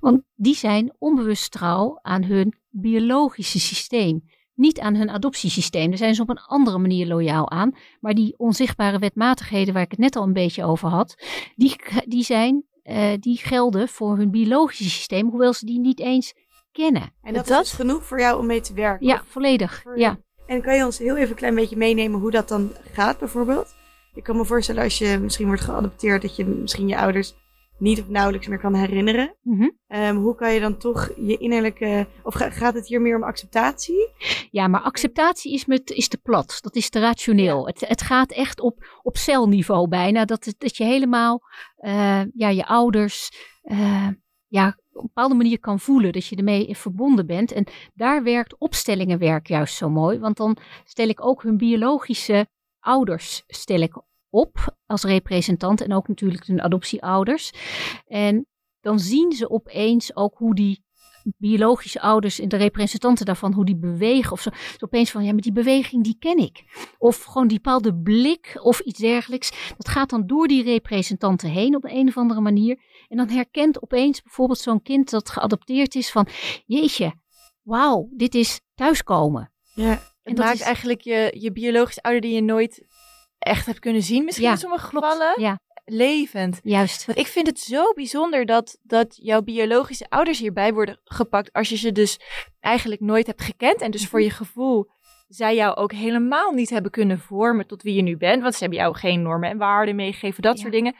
[0.00, 4.22] Want die zijn onbewust trouw aan hun biologische systeem
[4.60, 5.88] niet aan hun adoptiesysteem.
[5.88, 7.74] Daar zijn ze op een andere manier loyaal aan.
[8.00, 11.24] Maar die onzichtbare wetmatigheden waar ik het net al een beetje over had,
[11.56, 16.34] die, die, zijn, uh, die gelden voor hun biologische systeem, hoewel ze die niet eens
[16.72, 17.12] kennen.
[17.22, 19.06] En dat, dat is dus genoeg voor jou om mee te werken?
[19.06, 19.84] Ja, volledig.
[19.94, 20.18] Ja.
[20.46, 23.74] En kan je ons heel even een klein beetje meenemen hoe dat dan gaat bijvoorbeeld?
[24.14, 27.34] Ik kan me voorstellen als je misschien wordt geadopteerd, dat je misschien je ouders
[27.80, 29.36] niet of nauwelijks meer kan herinneren.
[29.42, 29.98] Mm -hmm.
[29.98, 32.06] um, hoe kan je dan toch je innerlijke.
[32.22, 34.08] Of gaat het hier meer om acceptatie?
[34.50, 36.58] Ja, maar acceptatie is, met, is te plat.
[36.60, 37.58] Dat is te rationeel.
[37.58, 37.66] Ja.
[37.66, 40.24] Het, het gaat echt op, op celniveau bijna.
[40.24, 41.40] Dat, het, dat je helemaal
[41.78, 43.30] uh, ja, je ouders.
[43.62, 44.08] Uh,
[44.46, 47.52] ja, op een bepaalde manier kan voelen dat je ermee verbonden bent.
[47.52, 50.18] En daar werkt opstellingenwerk juist zo mooi.
[50.18, 52.46] Want dan stel ik ook hun biologische
[52.80, 57.52] ouders stel ik op als representant en ook natuurlijk hun adoptieouders.
[58.06, 58.46] En
[58.80, 60.84] dan zien ze opeens ook hoe die
[61.38, 64.32] biologische ouders en de representanten daarvan, hoe die bewegen.
[64.32, 64.50] Of zo.
[64.50, 66.64] Dus opeens van, ja, maar die beweging die ken ik.
[66.98, 69.74] Of gewoon die bepaalde blik of iets dergelijks.
[69.76, 72.82] Dat gaat dan door die representanten heen op een of andere manier.
[73.08, 76.26] En dan herkent opeens bijvoorbeeld zo'n kind dat geadopteerd is van,
[76.66, 77.12] jeetje,
[77.62, 79.52] wauw, dit is thuiskomen.
[79.74, 80.60] Ja, en het maakt is...
[80.60, 82.86] eigenlijk je, je biologische ouder die je nooit
[83.40, 85.40] echt hebt kunnen zien, misschien ja, in sommige gevallen.
[85.40, 85.60] Ja.
[85.84, 86.60] Levend.
[86.62, 87.06] Juist.
[87.06, 91.68] Want ik vind het zo bijzonder dat, dat jouw biologische ouders hierbij worden gepakt als
[91.68, 92.20] je ze dus
[92.60, 93.80] eigenlijk nooit hebt gekend.
[93.80, 94.90] En dus voor je gevoel
[95.28, 98.42] zij jou ook helemaal niet hebben kunnen vormen tot wie je nu bent.
[98.42, 100.60] Want ze hebben jou geen normen en waarden meegegeven, dat Ja.
[100.60, 100.94] soort dingen.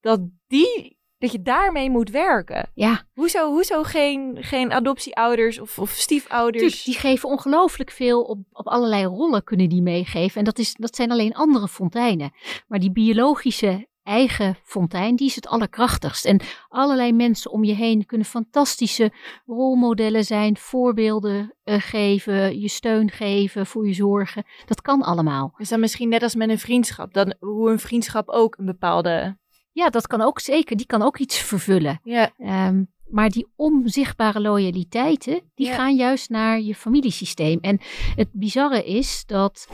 [0.00, 2.70] Dat die dat je daarmee moet werken.
[2.74, 6.62] Ja, Hoezo, hoezo geen, geen adoptieouders of, of stiefouders?
[6.62, 10.38] tuurlijk, die geven ongelooflijk veel op, op allerlei rollen kunnen die meegeven.
[10.38, 12.32] En dat, is, dat zijn alleen andere fonteinen.
[12.66, 16.24] Maar die biologische eigen fontein, die is het allerkrachtigst.
[16.24, 19.12] En allerlei mensen om je heen kunnen fantastische
[19.46, 24.44] rolmodellen zijn, voorbeelden eh, geven, je steun geven, voor je zorgen.
[24.66, 25.54] Dat kan allemaal.
[25.56, 27.14] Dus dan misschien net als met een vriendschap.
[27.14, 29.40] Dan, hoe een vriendschap ook een bepaalde...
[29.72, 30.76] Ja, dat kan ook zeker.
[30.76, 32.00] Die kan ook iets vervullen.
[32.02, 35.74] Ja, Ehm, maar die onzichtbare loyaliteiten, die Ja.
[35.74, 37.58] gaan juist naar je familiesysteem.
[37.60, 37.80] En
[38.16, 39.68] het bizarre is dat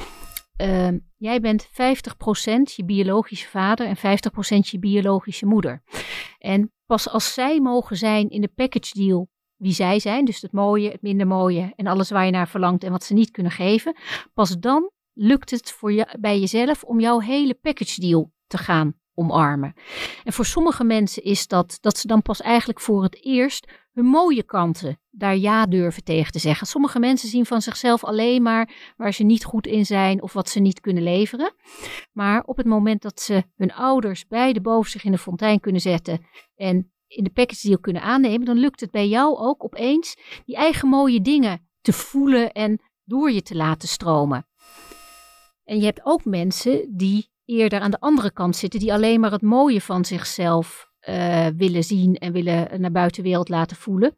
[0.57, 5.83] ehm, jij bent 50% je biologische vader en 50% je biologische moeder.
[6.39, 10.53] En pas als zij mogen zijn in de package deal wie zij zijn, dus het
[10.53, 13.53] mooie, het minder mooie en alles waar je naar verlangt en wat ze niet kunnen
[13.53, 13.97] geven,
[14.35, 18.95] pas dan lukt het voor je, bij jezelf om jouw hele package deal te gaan
[19.19, 19.75] omarmen.
[20.25, 24.07] En voor sommige mensen is dat dat ze dan pas eigenlijk voor het eerst hun
[24.07, 26.67] mooie kanten daar ja durven tegen te zeggen.
[26.67, 30.49] Sommige mensen zien van zichzelf alleen maar waar ze niet goed in zijn of wat
[30.49, 31.55] ze niet kunnen leveren.
[32.13, 35.81] Maar op het moment dat ze hun ouders beide boven zich in de fontein kunnen
[35.81, 36.27] zetten
[36.57, 40.57] en in de package deal kunnen aannemen, dan lukt het bij jou ook opeens die
[40.57, 44.47] eigen mooie dingen te voelen en door je te laten stromen.
[45.65, 49.33] En je hebt ook mensen die eerder aan de andere kant zitten, die alleen maar
[49.33, 54.17] het mooie van zichzelf eh, willen zien en willen naar buitenwereld laten voelen.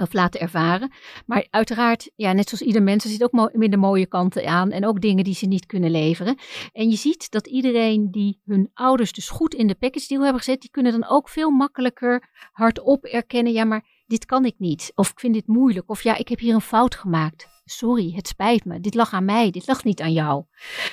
[0.00, 0.92] of laten ervaren.
[1.26, 4.86] Maar uiteraard, ja, net zoals ieder mens, er zit ook minder mooie kanten aan en
[4.86, 6.38] ook dingen die ze niet kunnen leveren.
[6.72, 10.42] En je ziet dat iedereen die hun ouders dus goed in de package deal hebben
[10.42, 14.92] gezet, die kunnen dan ook veel makkelijker hardop erkennen, ja, maar dit kan ik niet.
[14.94, 15.90] Of ik vind dit moeilijk.
[15.90, 17.51] Of ja, ik heb hier een fout gemaakt.
[17.64, 18.80] Sorry, het spijt me.
[18.80, 19.50] Dit lag aan mij.
[19.50, 20.44] Dit lag niet aan jou.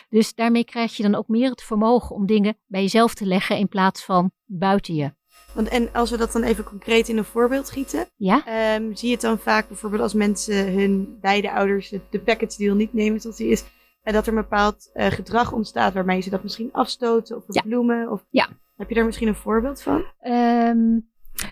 [0.10, 3.58] Dus daarmee krijg je dan ook meer het vermogen om dingen bij jezelf te leggen
[3.58, 5.13] in plaats van buiten je.
[5.53, 8.45] Want, en als we dat dan even concreet in een voorbeeld schieten, Ja?
[8.45, 12.58] ehm, zie je het dan vaak bijvoorbeeld als mensen hun beide ouders de, de package
[12.58, 13.63] deal niet nemen zoals die is,
[14.03, 17.62] en dat er een bepaald eh, gedrag ontstaat waarmee ze dat misschien afstoten of Ja.
[17.62, 18.12] verbloemen?
[18.12, 18.47] Of, Ja.
[18.77, 20.03] Heb je daar misschien een voorbeeld van?
[20.19, 20.99] Ehm,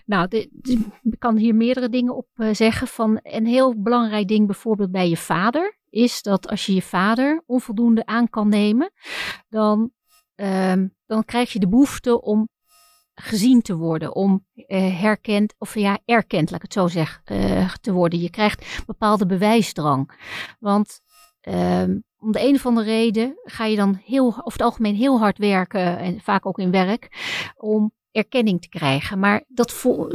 [0.06, 2.88] nou, ik kan hier meerdere dingen op eh, zeggen.
[2.88, 7.44] Van, een heel belangrijk ding bijvoorbeeld bij je vader is dat als je je vader
[7.46, 8.92] onvoldoende aan kan nemen,
[9.50, 9.92] dan,
[10.36, 12.50] ehm, dan krijg je de behoefte om
[13.20, 17.74] gezien te worden, om eh, herkend, of ja, erkend, laat ik het zo zeggen, eh,
[17.82, 18.20] te worden.
[18.20, 20.12] Je krijgt bepaalde bewijsdrang.
[20.60, 21.00] Want
[21.42, 25.20] ehm, om de een of andere reden ga je dan heel, over het algemeen heel
[25.20, 27.10] hard werken, en vaak ook in werk,
[27.56, 29.20] om erkenning te krijgen.
[29.20, 30.10] Maar dat vo-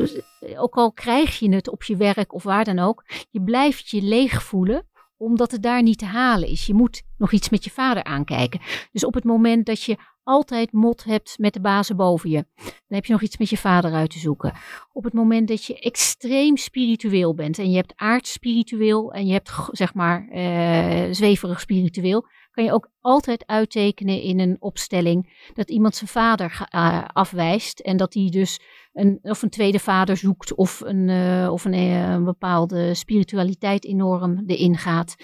[0.56, 4.02] ook al krijg je het op je werk of waar dan ook, je blijft je
[4.02, 4.86] leeg voelen
[5.16, 6.66] omdat het daar niet te halen is.
[6.66, 8.60] Je moet nog iets met je vader aankijken.
[8.92, 12.72] Dus op het moment dat je altijd mot hebt met de bazen boven je, dan
[12.88, 14.52] heb je nog iets met je vader uit te zoeken.
[14.92, 19.32] Op het moment dat je extreem spiritueel bent en je hebt aards spiritueel en je
[19.32, 25.70] hebt zeg maar eh, zweverig spiritueel, kan je ook altijd uittekenen in een opstelling dat
[25.70, 28.60] iemand zijn vader eh, afwijst en dat hij dus
[28.92, 33.84] een, of een tweede vader zoekt of een, eh, of een, eh, een bepaalde spiritualiteit
[33.84, 35.14] enorm erin gaat.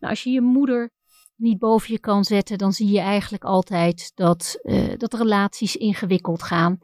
[0.00, 0.90] Nou, als je je moeder
[1.36, 6.42] niet boven je kan zetten, dan zie je eigenlijk altijd dat, eh, dat relaties ingewikkeld
[6.42, 6.78] gaan.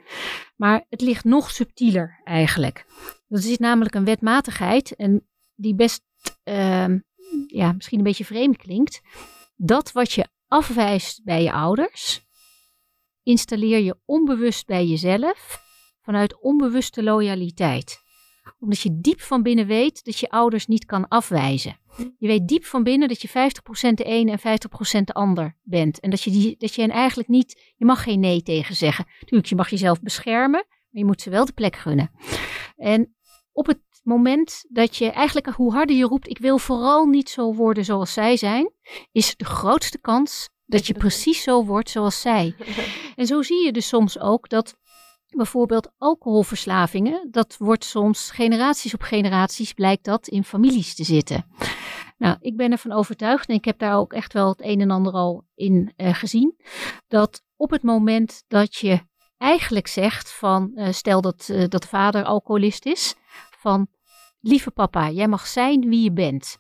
[0.56, 2.84] Maar het ligt nog subtieler eigenlijk.
[3.28, 6.02] Er zit namelijk een wetmatigheid en die best
[6.42, 6.98] ehm,
[7.46, 9.00] ja, misschien een beetje vreemd klinkt.
[9.60, 12.26] Dat wat je afwijst bij je ouders,
[13.22, 15.62] installeer je onbewust bij jezelf
[16.02, 18.00] vanuit onbewuste loyaliteit.
[18.58, 21.78] Omdat je diep van binnen weet dat je ouders niet kan afwijzen.
[22.18, 23.32] Je weet diep van binnen dat je 50%
[23.94, 24.60] de ene en
[25.00, 26.00] 50% de ander bent.
[26.00, 29.06] En dat je, die, dat je hen eigenlijk niet, je mag geen nee tegen zeggen.
[29.24, 32.10] Tuurlijk, je mag jezelf beschermen, maar je moet ze wel de plek gunnen.
[32.76, 33.16] En
[33.52, 37.54] op het moment dat je eigenlijk, hoe harder je roept, ik wil vooral niet zo
[37.54, 38.72] worden zoals zij zijn,
[39.12, 42.54] is de grootste kans dat je precies zo wordt zoals zij.
[43.16, 44.76] En zo zie je dus soms ook dat
[45.36, 51.46] bijvoorbeeld alcoholverslavingen, dat wordt soms generaties op generaties, blijkt dat in families te zitten.
[52.18, 54.90] Nou, ik ben ervan overtuigd en ik heb daar ook echt wel het een en
[54.90, 56.56] ander al in eh, gezien,
[57.08, 59.00] dat op het moment dat je
[59.38, 63.14] eigenlijk zegt van, eh, stel dat, eh, dat de vader alcoholist is,
[63.50, 63.88] van
[64.40, 66.58] lieve papa, jij mag zijn wie je bent.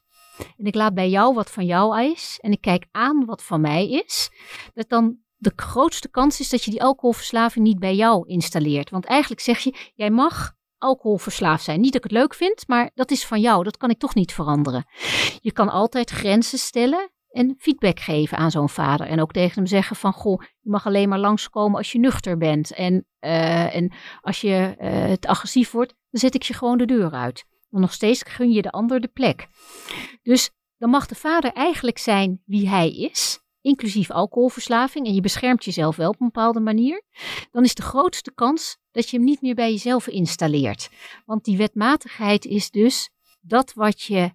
[0.56, 3.60] En ik laat bij jou wat van jou is en ik kijk aan wat van
[3.60, 4.30] mij is,
[4.74, 8.90] dat dan de grootste kans is dat je die alcoholverslaving niet bij jou installeert.
[8.90, 11.80] Want eigenlijk zeg je, jij mag alcoholverslaafd zijn.
[11.80, 13.64] Niet dat ik het leuk vind, maar dat is van jou.
[13.64, 14.86] Dat kan ik toch niet veranderen.
[15.40, 19.06] Je kan altijd grenzen stellen en feedback geven aan zo'n vader.
[19.06, 22.38] En ook tegen hem zeggen van, goh, je mag alleen maar langskomen als je nuchter
[22.38, 22.74] bent.
[22.74, 26.86] En, uh, en als je uh, het agressief wordt, dan zet ik je gewoon de
[26.86, 27.44] deur uit.
[27.68, 29.48] Maar nog steeds gun je de ander de plek.
[30.22, 35.64] Dus dan mag de vader eigenlijk zijn wie hij is inclusief alcoholverslaving, en je beschermt
[35.64, 37.02] jezelf wel op een bepaalde manier,
[37.50, 40.90] dan is de grootste kans dat je hem niet meer bij jezelf installeert.
[41.24, 44.34] Want die wetmatigheid is dus dat wat je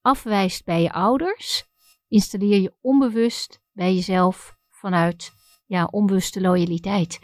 [0.00, 1.64] afwijst bij je ouders,
[2.08, 5.32] installeer je onbewust bij jezelf vanuit
[5.66, 7.18] ja, onbewuste loyaliteit.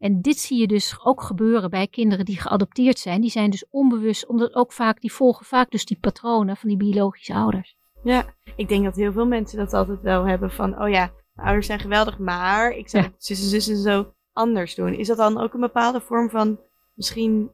[0.00, 3.20] En dit zie je dus ook gebeuren bij kinderen die geadopteerd zijn.
[3.20, 6.78] Die zijn dus onbewust, omdat ook vaak, die volgen vaak dus die patronen van die
[6.78, 7.76] biologische ouders.
[8.02, 8.24] Ja,
[8.56, 11.66] ik denk dat heel veel mensen dat altijd wel hebben van, oh ja, mijn ouders
[11.66, 13.08] zijn geweldig, maar ik zou Ja.
[13.10, 14.94] het zus en zus en zo anders doen.
[14.94, 16.58] Is dat dan ook een bepaalde vorm van
[17.00, 17.50] misschien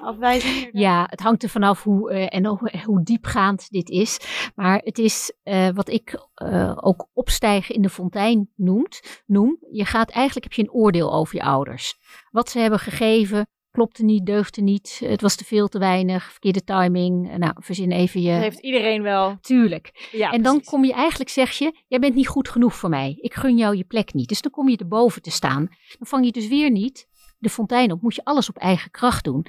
[0.00, 0.68] Afwijzen.
[0.86, 4.20] Ja, het hangt er vanaf hoe, eh, en hoe, hoe diepgaand dit is.
[4.54, 9.58] Maar het is eh, wat ik eh, ook opstijgen in de fontein noemt, noem.
[9.70, 11.94] Je gaat eigenlijk, heb je een oordeel over je ouders.
[12.30, 15.00] Wat ze hebben gegeven, klopte niet, deugde niet.
[15.04, 17.36] Het was te veel, te weinig, verkeerde timing.
[17.36, 18.32] Nou, verzin even je...
[18.32, 19.38] Dat heeft iedereen wel.
[19.40, 20.08] Tuurlijk.
[20.12, 23.18] Ja, en dan kom je eigenlijk, zeg je, jij bent niet goed genoeg voor mij.
[23.20, 24.28] Ik gun jou je plek niet.
[24.28, 25.68] Dus dan kom je erboven te staan.
[25.98, 27.08] Dan vang je dus weer niet
[27.44, 28.02] de fontein op.
[28.02, 29.46] Moet je alles op eigen kracht doen.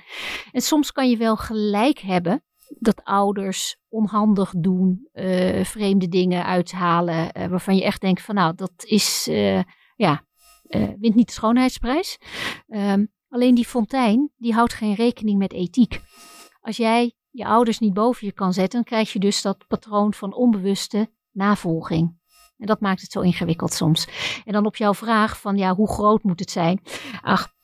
[0.51, 7.31] En soms kan je wel gelijk hebben dat ouders onhandig doen, eh, vreemde dingen uithalen,
[7.31, 9.61] eh, waarvan je echt denkt van nou, dat is, eh,
[9.95, 10.23] ja,
[10.99, 12.17] wint niet de schoonheidsprijs.
[12.67, 16.01] Ehm, alleen die fontein, die houdt geen rekening met ethiek.
[16.61, 20.13] Als jij je ouders niet boven je kan zetten, dan krijg je dus dat patroon
[20.13, 22.17] van onbewuste navolging.
[22.57, 24.07] En dat maakt het zo ingewikkeld soms.
[24.45, 26.81] En dan op jouw vraag van ja, hoe groot moet het zijn?
[27.21, 27.54] Ach,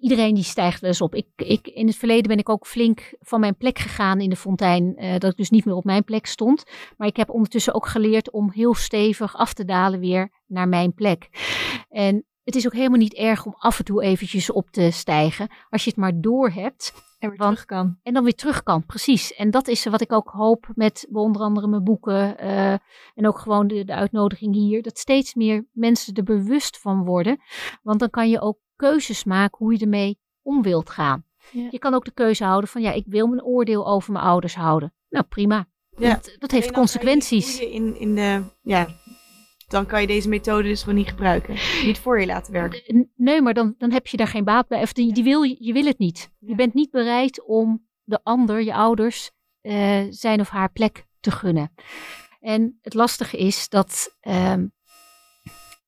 [0.00, 1.14] iedereen die stijgt wel eens op.
[1.14, 4.36] Ik, ik, in het verleden ben ik ook flink van mijn plek gegaan in de
[4.36, 4.96] fontein.
[4.96, 6.64] eh, dat ik dus niet meer op mijn plek stond.
[6.96, 10.94] Maar ik heb ondertussen ook geleerd om heel stevig af te dalen weer naar mijn
[10.94, 11.28] plek.
[11.88, 15.48] En het is ook helemaal niet erg om af en toe eventjes op te stijgen.
[15.70, 17.98] Als je het maar door hebt En weer Want- terug kan.
[18.02, 18.86] en dan weer terug kan.
[18.86, 19.34] Precies.
[19.34, 22.72] En dat is wat ik ook hoop met onder andere mijn boeken eh,
[23.14, 24.82] en ook gewoon de, de uitnodiging hier.
[24.82, 27.40] Dat steeds meer mensen er bewust van worden.
[27.82, 31.24] Want dan kan je ook keuzes maken hoe je ermee om wilt gaan.
[31.50, 31.68] Ja.
[31.70, 34.54] Je kan ook de keuze houden van ja, ik wil mijn oordeel over mijn ouders
[34.54, 34.92] houden.
[35.08, 35.66] Nou prima.
[35.96, 36.14] Ja.
[36.14, 37.60] Dat, dat heeft consequenties.
[37.60, 38.88] in, in de, ja,
[39.68, 41.54] dan kan je deze methode dus gewoon niet gebruiken.
[41.84, 43.10] Niet voor je laten werken.
[43.16, 44.82] Nee, maar dan, dan heb je daar geen baat bij.
[44.82, 46.30] Of die, die wil, je je wil het niet.
[46.38, 51.30] Je bent niet bereid om de ander, je ouders, eh, zijn of haar plek te
[51.30, 51.72] gunnen.
[52.40, 54.66] En het lastige is dat ehm,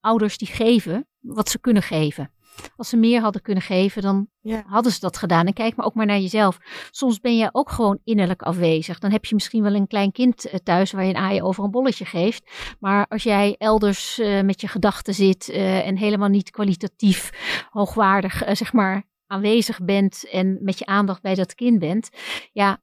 [0.01, 2.33] ouders die geven wat ze kunnen geven.
[2.77, 4.63] Als ze meer hadden kunnen geven, dan Ja.
[4.67, 5.47] hadden ze dat gedaan.
[5.47, 6.59] En kijk maar ook maar naar jezelf.
[6.91, 8.99] Soms ben je ook gewoon innerlijk afwezig.
[8.99, 11.65] Dan heb je misschien wel een klein kind eh, thuis waar je een aai over
[11.65, 12.51] een bolletje geeft.
[12.81, 17.31] Maar als jij elders eh, met je gedachten zit eh, en helemaal niet kwalitatief
[17.71, 22.09] hoogwaardig, zeg maar, aanwezig bent en met je aandacht bij dat kind bent.
[22.53, 22.83] Ja,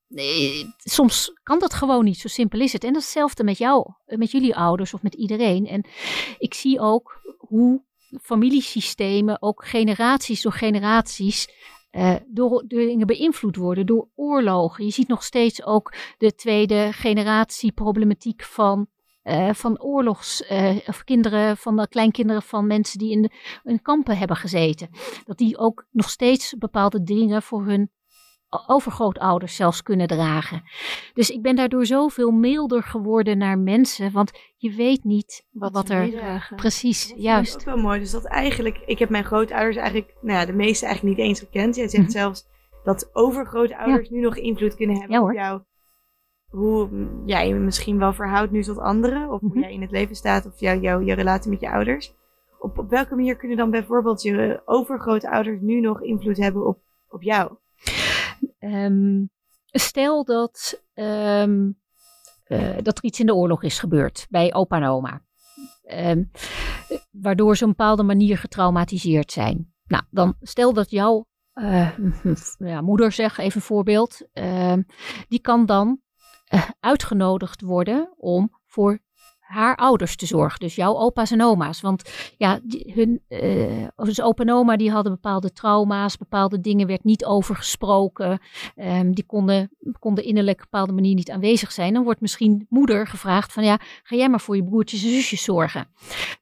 [0.77, 2.17] soms kan dat gewoon niet.
[2.17, 2.83] Zo simpel is het.
[2.83, 5.67] En dat is hetzelfde met jou, met jullie ouders of met iedereen.
[5.67, 5.85] En
[6.37, 7.83] ik zie ook hoe
[8.22, 11.48] familiesystemen, ook generaties door generaties,
[11.89, 14.86] eh, door, dingen beïnvloed worden, door oorlogen.
[14.86, 18.88] Je ziet nog steeds ook de tweede generatie problematiek van,
[19.22, 23.30] eh, van oorlogs, eh, of kinderen, van de kleinkinderen van mensen die in, de,
[23.63, 24.89] in kampen hebben gezeten.
[25.26, 27.91] Dat die ook nog steeds bepaalde dingen voor hun
[28.67, 30.62] overgrootouders zelfs kunnen dragen.
[31.13, 35.99] Dus ik ben daardoor zoveel milder geworden naar mensen, want je weet niet wat, er
[35.99, 36.55] meedragen.
[36.55, 37.55] precies, Dat juist.
[37.55, 37.99] ook wel mooi.
[37.99, 41.39] Dus dat eigenlijk, ik heb mijn grootouders eigenlijk, nou ja, de meeste eigenlijk niet eens
[41.39, 41.75] gekend.
[41.75, 42.12] Jij zegt Mhm.
[42.12, 42.45] zelfs
[42.83, 45.62] dat overgrootouders nu nog invloed kunnen hebben Ja, op jou.
[46.47, 46.89] Hoe
[47.25, 49.29] jij je misschien wel verhoudt nu tot anderen.
[49.31, 49.51] Of Mhm.
[49.51, 50.45] hoe jij in het leven staat.
[50.45, 52.13] Of jou, jou, je relatie met je ouders.
[52.60, 56.79] Op, op welke manier kunnen dan bijvoorbeeld je overgrootouders nu nog invloed hebben op,
[57.10, 57.51] op jou?
[58.60, 59.26] Ehm,
[59.65, 61.71] stel dat, ehm,
[62.43, 65.21] eh, dat er iets in de oorlog is gebeurd bij opa en oma.
[65.84, 66.23] Ehm,
[67.12, 69.73] waardoor ze op een bepaalde manier getraumatiseerd zijn.
[69.86, 71.97] Nou, dan stel dat jouw eh,
[72.58, 74.28] ja, moeder, zeg even een voorbeeld,
[75.28, 76.02] die kan dan
[76.47, 79.00] eh, uitgenodigd worden om voor
[79.47, 80.60] haar ouders te zorgen.
[80.60, 81.81] Dus jouw opa's en oma's.
[81.81, 82.60] Want ja,
[82.93, 87.55] hun, eh, dus opa en oma die hadden bepaalde trauma's, bepaalde dingen werd niet over
[87.55, 88.39] gesproken.
[88.75, 91.93] Ehm, die konden, konden innerlijk op een bepaalde manier niet aanwezig zijn.
[91.93, 95.43] Dan wordt misschien moeder gevraagd van ja, ga jij maar voor je broertjes en zusjes
[95.43, 95.88] zorgen.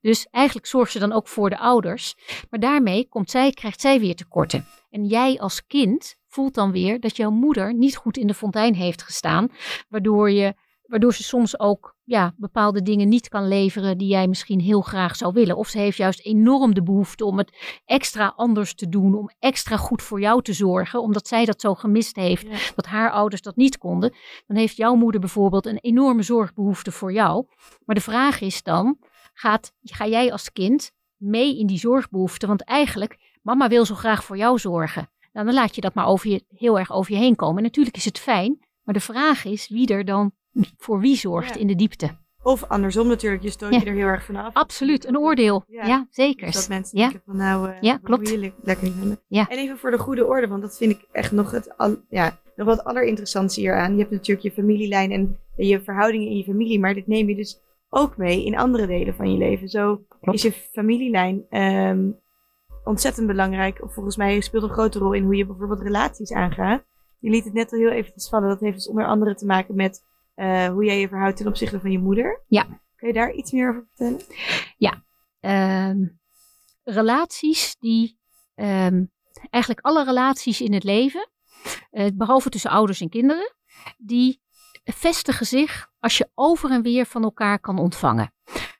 [0.01, 2.15] Dus eigenlijk zorgt ze dan ook voor de ouders.
[2.49, 4.65] Maar daarmee komt zij, krijgt zij weer tekorten.
[4.89, 8.73] En jij als kind voelt dan weer dat jouw moeder niet goed in de fontein
[8.73, 9.51] heeft gestaan.
[9.89, 10.53] Waardoor, je,
[10.87, 15.15] waardoor ze soms ook ja, bepaalde dingen niet kan leveren die jij misschien heel graag
[15.15, 15.57] zou willen.
[15.57, 19.15] Of ze heeft juist enorm de behoefte om het extra anders te doen.
[19.15, 21.01] Om extra goed voor jou te zorgen.
[21.01, 22.47] Omdat zij dat zo gemist heeft.
[22.47, 22.57] Ja.
[22.75, 24.13] Dat haar ouders dat niet konden.
[24.47, 27.45] Dan heeft jouw moeder bijvoorbeeld een enorme zorgbehoefte voor jou.
[27.85, 28.97] Maar de vraag is dan,
[29.33, 32.47] gaat, ga jij als kind mee in die zorgbehoefte?
[32.47, 35.09] Want eigenlijk, mama wil zo graag voor jou zorgen.
[35.33, 37.57] Nou, dan laat je dat maar over je, heel erg over je heen komen.
[37.57, 40.31] En natuurlijk is het fijn, maar de vraag is wie er dan
[40.77, 41.59] voor wie zorgt Ja.
[41.59, 42.09] in de diepte.
[42.43, 43.79] Of andersom natuurlijk, je stoot Ja.
[43.79, 44.53] je er heel erg vanaf.
[44.53, 45.63] Absoluut, een oordeel.
[45.67, 45.85] Ja.
[45.85, 46.45] Ja, zeker.
[46.45, 47.03] Dus dat mensen Ja.
[47.09, 48.29] denken van nou, eh Ja, klopt.
[48.29, 49.19] je le- lekker vinden.
[49.27, 49.47] Ja.
[49.49, 52.37] En even voor de goede orde, want dat vind ik echt nog het al, ja,
[52.55, 53.91] nog wat allerinteressantste hieraan.
[53.93, 57.35] Je hebt natuurlijk je familielijn en je verhoudingen in je familie, maar dit neem je
[57.35, 59.69] dus ook mee in andere delen van je leven.
[59.69, 60.37] Zo Klopt.
[60.37, 62.09] is je familielijn ehm,
[62.83, 63.83] ontzettend belangrijk.
[63.83, 66.83] Of volgens mij speelt een grote rol in hoe je bijvoorbeeld relaties aangaat.
[67.19, 68.49] Je liet het net al heel eventjes vallen.
[68.49, 70.03] Dat heeft dus onder andere te maken met
[70.35, 72.43] eh, hoe jij je verhoudt ten opzichte van je moeder.
[72.47, 72.81] Ja.
[72.95, 74.21] Kun je daar iets meer over vertellen?
[75.45, 76.07] Ehm,
[76.83, 78.19] relaties die,
[78.55, 79.05] ehm,
[79.49, 81.29] eigenlijk alle relaties in het leven,
[81.91, 83.55] eh, behalve tussen ouders en kinderen,
[83.97, 84.41] die
[84.83, 88.33] vestigen zich als je over en weer van elkaar kan ontvangen.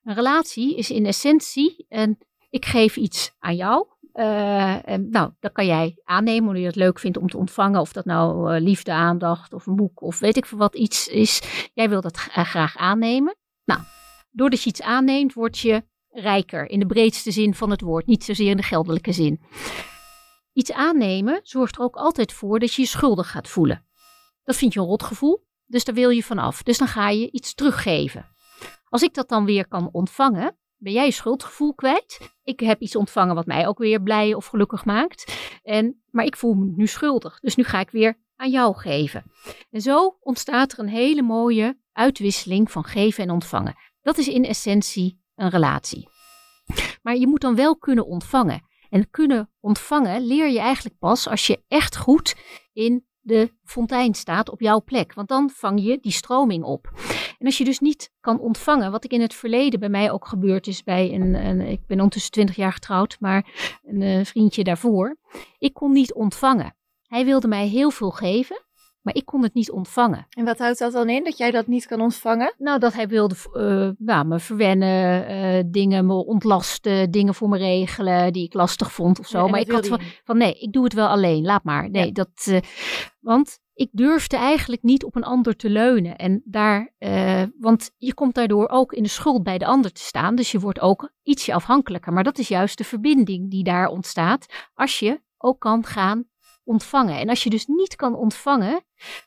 [0.04, 2.18] Een relatie is in essentie een,
[2.50, 3.88] ik geef iets aan jou.
[4.16, 7.80] Eh, nou, dat kan jij aannemen omdat je het leuk vindt om te ontvangen.
[7.82, 11.08] Of dat nou eh, liefde, aandacht of een boek of weet ik veel wat iets
[11.08, 11.42] is.
[11.74, 13.36] Jij wil dat gra- graag aannemen.
[13.66, 13.82] Nou,
[14.32, 18.24] doordat je iets aanneemt, word je rijker in de breedste zin van het woord, niet
[18.24, 19.42] zozeer in de geldelijke zin.
[20.54, 23.86] Iets aannemen zorgt er ook altijd voor dat je je schuldig gaat voelen.
[24.44, 25.44] Dat vind je een rotgevoel.
[25.66, 26.64] Dus daar wil je vanaf.
[26.64, 28.26] Dus dan ga je iets teruggeven.
[28.90, 32.34] Als ik dat dan weer kan ontvangen, ben jij je schuldgevoel kwijt.
[32.44, 35.50] Ik heb iets ontvangen wat mij ook weer blij of gelukkig maakt.
[35.64, 37.40] En, maar ik voel me nu schuldig.
[37.40, 39.24] Dus nu ga ik weer aan jou geven.
[39.72, 43.76] En zo ontstaat er een hele mooie uitwisseling van geven en ontvangen.
[44.02, 46.08] Dat is in essentie een relatie.
[47.02, 48.62] Maar je moet dan wel kunnen ontvangen.
[48.90, 52.36] En kunnen ontvangen leer je eigenlijk pas als je echt goed
[52.74, 55.14] in de fontein staat op jouw plek.
[55.14, 56.92] Want dan vang je die stroming op.
[57.40, 60.28] En als je dus niet kan ontvangen, wat ik in het verleden bij mij ook
[60.28, 63.46] gebeurd is bij een, een ik ben ondertussen 20 jaar getrouwd, maar
[63.84, 65.18] een, een eh, vriendje daarvoor.
[65.58, 66.76] Ik kon niet ontvangen.
[67.08, 68.65] Hij wilde mij heel veel geven,
[69.06, 70.28] maar ik kon het niet ontvangen.
[70.30, 72.54] En wat houdt dat dan in, dat jij dat niet kan ontvangen?
[72.58, 77.58] Nou, dat hij wilde uh, nou, me verwennen, uh, dingen me ontlasten, dingen voor me
[77.58, 79.48] regelen die ik lastig vond of zo.
[79.48, 81.90] Maar ik had van, van, nee, ik doe het wel alleen, laat maar.
[81.90, 82.12] Nee, ja.
[82.12, 82.60] dat, uh,
[83.20, 86.16] want ik durfde eigenlijk niet op een ander te leunen.
[86.16, 86.94] En daar,
[87.60, 90.36] want je komt daardoor ook in de schuld bij de ander te staan.
[90.36, 92.14] Dus je wordt ook ietsje afhankelijker.
[92.14, 94.46] Maar dat is juist de verbinding die daar ontstaat.
[94.74, 96.26] Als je ook kan gaan
[96.66, 97.20] ontvangen.
[97.20, 98.84] En als je dus niet kan ontvangen,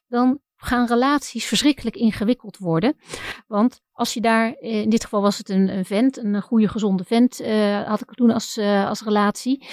[0.08, 2.96] dan gaan relaties verschrikkelijk ingewikkeld worden.
[3.46, 6.68] Want als je daar, eh, in dit geval was het een, een vent, een goede
[6.68, 9.66] gezonde vent, uh, had ik toen als, als relatie.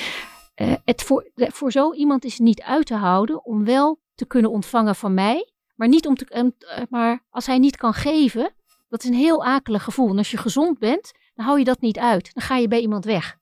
[0.86, 4.52] Het voor, voor zo iemand is het niet uit te houden om wel te kunnen
[4.52, 6.54] ontvangen van mij, maar, niet om te,
[6.90, 8.54] maar als hij niet kan geven,
[8.90, 10.10] dat is een heel akelig gevoel.
[10.10, 12.34] En als je gezond bent, dan hou je dat niet uit.
[12.34, 13.38] Dan ga je bij iemand weg.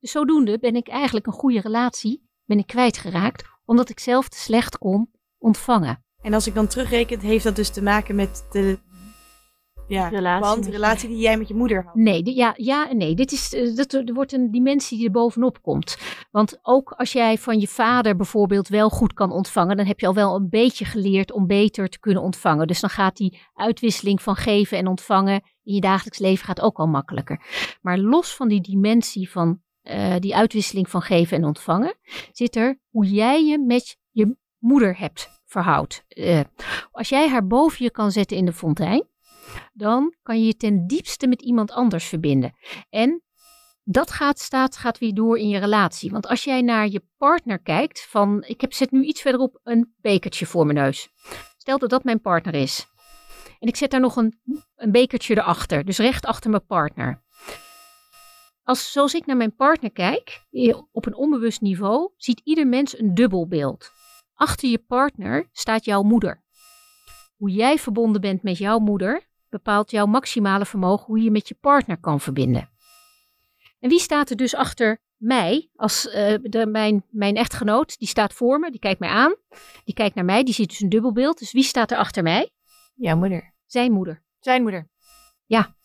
[0.00, 4.38] Dus zodoende ben ik eigenlijk een goede relatie ben ik kwijtgeraakt, omdat ik zelf te
[4.38, 6.04] slecht kon ontvangen.
[6.20, 8.78] En als ik dan terugreken, heeft dat dus te maken met de
[9.88, 11.94] ja, relatie, relatie die jij met je moeder had?
[11.94, 13.14] Nee, de, ja, ja en nee.
[13.14, 15.96] Dit is, dat, er wordt een dimensie die er bovenop komt.
[16.30, 20.06] Want ook als jij van je vader bijvoorbeeld wel goed kan ontvangen, dan heb je
[20.06, 22.66] al wel een beetje geleerd om beter te kunnen ontvangen.
[22.66, 26.78] Dus dan gaat die uitwisseling van geven en ontvangen in je dagelijks leven gaat ook
[26.78, 27.40] al makkelijker.
[27.82, 29.60] Maar los van die dimensie van
[29.90, 31.94] uh, die uitwisseling van geven en ontvangen,
[32.32, 36.04] zit er hoe jij je met je moeder hebt verhoudt.
[36.08, 36.40] Uh,
[36.90, 39.08] als jij haar boven je kan zetten in de fontein,
[39.72, 42.52] dan kan je je ten diepste met iemand anders verbinden.
[42.90, 43.22] En
[43.88, 46.10] dat gaat, staat, gaat weer door in je relatie.
[46.10, 49.94] Want als jij naar je partner kijkt, van ik heb, zet nu iets verderop een
[50.00, 51.08] bekertje voor mijn neus.
[51.56, 52.86] Stel dat dat mijn partner is.
[53.58, 54.40] En ik zet daar nog een,
[54.76, 57.24] een bekertje erachter, dus recht achter mijn partner.
[58.66, 60.46] Als, zoals ik naar mijn partner kijk,
[60.92, 63.90] op een onbewust niveau, ziet ieder mens een dubbel beeld.
[64.34, 66.44] Achter je partner staat jouw moeder.
[67.36, 71.54] Hoe jij verbonden bent met jouw moeder bepaalt jouw maximale vermogen hoe je met je
[71.60, 72.70] partner kan verbinden.
[73.80, 77.98] En wie staat er dus achter mij als uh, de, mijn, mijn echtgenoot?
[77.98, 79.34] Die staat voor me, die kijkt mij aan,
[79.84, 81.38] die kijkt naar mij, die ziet dus een dubbelbeeld.
[81.38, 82.50] Dus wie staat er achter mij?
[82.94, 83.54] Jouw moeder.
[83.66, 84.22] Zijn moeder.
[84.40, 84.88] Zijn moeder.
[85.44, 85.76] Ja,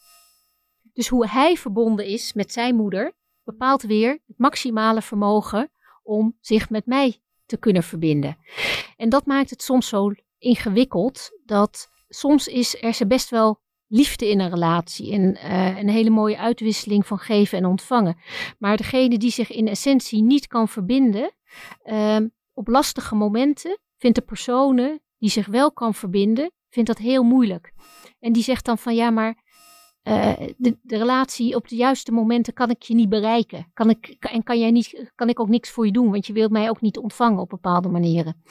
[0.93, 3.13] dus hoe hij verbonden is met zijn moeder,
[3.43, 5.71] bepaalt weer het maximale vermogen
[6.03, 8.37] om zich met mij te kunnen verbinden.
[8.97, 14.39] En dat maakt het soms zo ingewikkeld dat soms is er best wel liefde in
[14.39, 18.17] een relatie en uh, een hele mooie uitwisseling van geven en ontvangen.
[18.59, 21.31] Maar degene die zich in essentie niet kan verbinden,
[21.85, 22.17] uh,
[22.53, 27.73] op lastige momenten vindt de personen die zich wel kan verbinden, vindt dat heel moeilijk.
[28.19, 29.50] En die zegt dan van ja, maar
[30.03, 33.71] uh, de, de, relatie op de juiste momenten kan ik je niet bereiken.
[33.73, 36.33] Kan ik, en kan, jij niet, kan ik ook niks voor je doen, want je
[36.33, 38.41] wilt mij ook niet ontvangen op bepaalde manieren.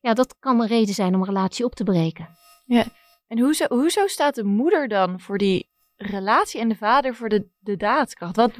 [0.00, 2.28] Ja, dat kan een reden zijn om een relatie op te breken.
[2.66, 2.84] Ja,
[3.26, 7.48] en hoezo, hoezo staat de moeder dan voor die relatie en de vader voor de,
[7.58, 8.36] de daadkracht?
[8.36, 8.52] Wat...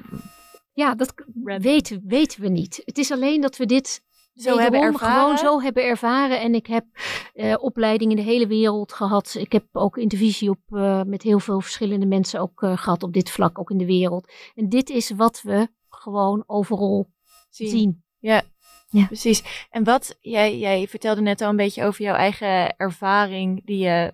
[0.72, 2.82] Ja, dat weten, weten we niet.
[2.84, 4.04] Het is alleen dat we dit
[4.34, 5.14] zo hebben ervaren.
[5.14, 6.40] gewoon zo hebben ervaren.
[6.40, 6.84] En ik heb
[7.34, 9.34] uh, opleiding in de hele wereld gehad.
[9.38, 13.12] Ik heb ook intervisie op, uh, met heel veel verschillende mensen ook uh, gehad op
[13.12, 14.32] dit vlak, ook in de wereld.
[14.54, 17.10] En dit is wat we gewoon overal
[17.50, 17.68] zien.
[17.68, 18.04] zien.
[18.18, 18.42] Ja,
[18.88, 19.66] ja, precies.
[19.70, 24.12] En wat, jij, jij vertelde net al een beetje over jouw eigen ervaring die je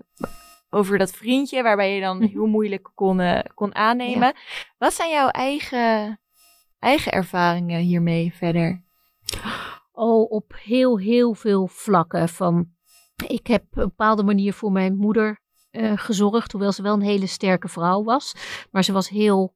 [0.71, 2.29] over dat vriendje, waarbij je dan -hmm.
[2.29, 4.27] heel moeilijk kon, kon aannemen.
[4.27, 4.35] Ja.
[4.79, 6.21] Wat zijn jouw eigen,
[6.79, 8.85] eigen ervaringen hiermee verder?
[9.93, 12.29] Al op heel, heel veel vlakken.
[12.29, 12.69] Van,
[13.27, 17.01] ik heb op een bepaalde manier voor mijn moeder uh, gezorgd, hoewel ze wel een
[17.01, 18.35] hele sterke vrouw was.
[18.71, 19.55] Maar ze was heel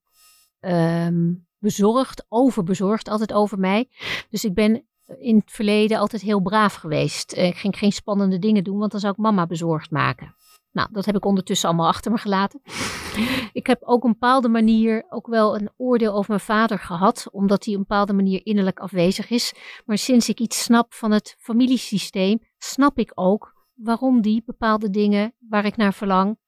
[0.61, 3.89] um, bezorgd, overbezorgd altijd over mij.
[4.31, 4.87] Dus ik ben
[5.19, 7.33] in het verleden altijd heel braaf geweest.
[7.33, 10.35] Ik ging geen spannende dingen doen, want dan zou ik mama bezorgd maken.
[10.75, 12.61] Nou, dat heb ik ondertussen allemaal achter me gelaten.
[13.53, 17.29] Ik heb ook op een bepaalde manier ook wel een oordeel over mijn vader gehad,
[17.31, 19.55] omdat hij op een bepaalde manier innerlijk afwezig is.
[19.85, 25.35] Maar sinds ik iets snap van het familiesysteem, snap ik ook waarom die bepaalde dingen
[25.49, 26.39] waar ik naar verlang,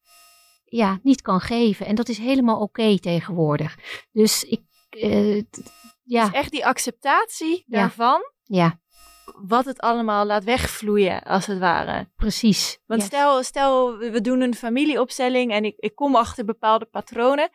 [0.64, 1.86] ja, niet kan geven.
[1.86, 3.78] En dat is helemaal oké tegenwoordig.
[4.12, 5.42] Dus ik, uh,
[6.02, 6.24] ja.
[6.24, 8.20] Dus echt die acceptatie daarvan.
[8.42, 8.80] Ja.
[9.34, 12.08] Wat het allemaal laat wegvloeien, als het ware.
[12.16, 12.78] Precies.
[12.86, 17.50] Want stel, stel, we doen een familieopstelling en ik, ik kom achter bepaalde patronen.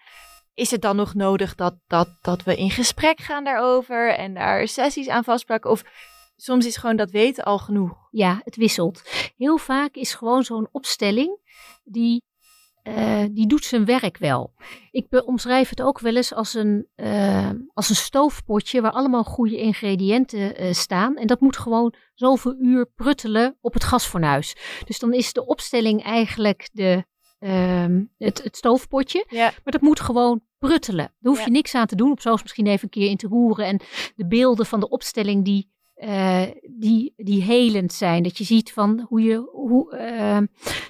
[0.54, 4.68] Is het dan nog nodig dat, dat, dat we in gesprek gaan daarover en daar
[4.68, 5.72] sessies aan vastplakken?
[5.72, 5.84] Of
[6.36, 8.08] soms is gewoon dat weten al genoeg?
[8.12, 9.02] Ja, het wisselt.
[9.38, 11.40] Heel vaak is gewoon zo'n opstelling
[11.84, 12.22] die
[12.84, 14.54] uh, die doet zijn werk wel.
[14.92, 19.58] Ik omschrijf het ook wel eens als een, uh, als een stoofpotje waar allemaal goede
[19.58, 21.18] ingrediënten uh, staan.
[21.18, 24.56] En dat moet gewoon zoveel uur pruttelen op het gasfornuis.
[24.86, 27.06] Dus dan is de opstelling eigenlijk de,
[27.40, 29.26] ehm, het, het, stoofpotje.
[29.30, 29.44] Ja.
[29.64, 31.14] Maar dat moet gewoon pruttelen.
[31.20, 31.52] Daar hoef je ja.
[31.52, 32.12] niks aan te doen.
[32.12, 33.66] Op zoals misschien even een keer in te roeren.
[33.66, 33.80] En
[34.16, 35.72] de beelden van de opstelling die
[36.04, 38.24] uh, die, die helend zijn.
[38.24, 40.38] Dat je ziet van hoe je, hoe, uh,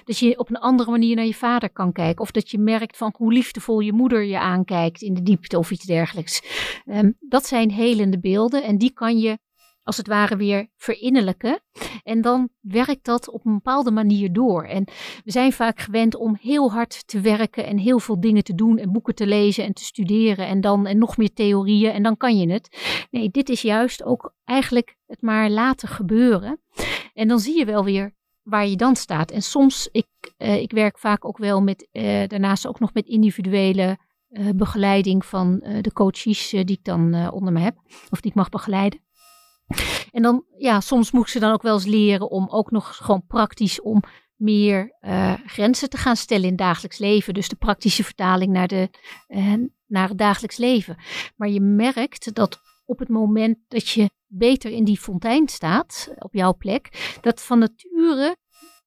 [0.04, 2.22] dat je op een andere manier naar je vader kan kijken.
[2.22, 5.70] Of dat je merkt van hoe liefdevol je moeder je aankijkt in de diepte of
[5.70, 6.42] iets dergelijks.
[6.86, 9.38] Um, dat zijn helende beelden en die kan je
[9.82, 11.60] als het ware weer verinnerlijken.
[12.02, 14.64] En dan werkt dat op een bepaalde manier door.
[14.64, 14.84] En
[15.24, 18.78] we zijn vaak gewend om heel hard te werken en heel veel dingen te doen
[18.78, 22.16] en boeken te lezen en te studeren en dan en nog meer theorieën en dan
[22.16, 22.76] kan je het.
[23.10, 26.60] Nee, dit is juist ook eigenlijk het maar laten gebeuren.
[27.14, 29.30] En dan zie je wel weer waar je dan staat.
[29.30, 30.06] En soms, ik,
[30.38, 33.98] uh, ik werk vaak ook wel met, uh, daarnaast ook nog met individuele
[34.30, 37.76] uh, begeleiding van de coaches die ik dan onder me heb,
[38.10, 39.00] of die ik mag begeleiden.
[40.10, 43.26] En dan, ja, soms moet ze dan ook wel eens leren om ook nog gewoon
[43.26, 44.02] praktisch om
[44.36, 47.34] meer uh, grenzen te gaan stellen in het dagelijks leven.
[47.34, 48.88] Dus de praktische vertaling naar, de,
[49.28, 49.54] uh,
[49.86, 50.96] naar het dagelijks leven.
[51.36, 56.34] Maar je merkt dat op het moment dat je beter in die fontein staat, op
[56.34, 58.36] jouw plek, dat van nature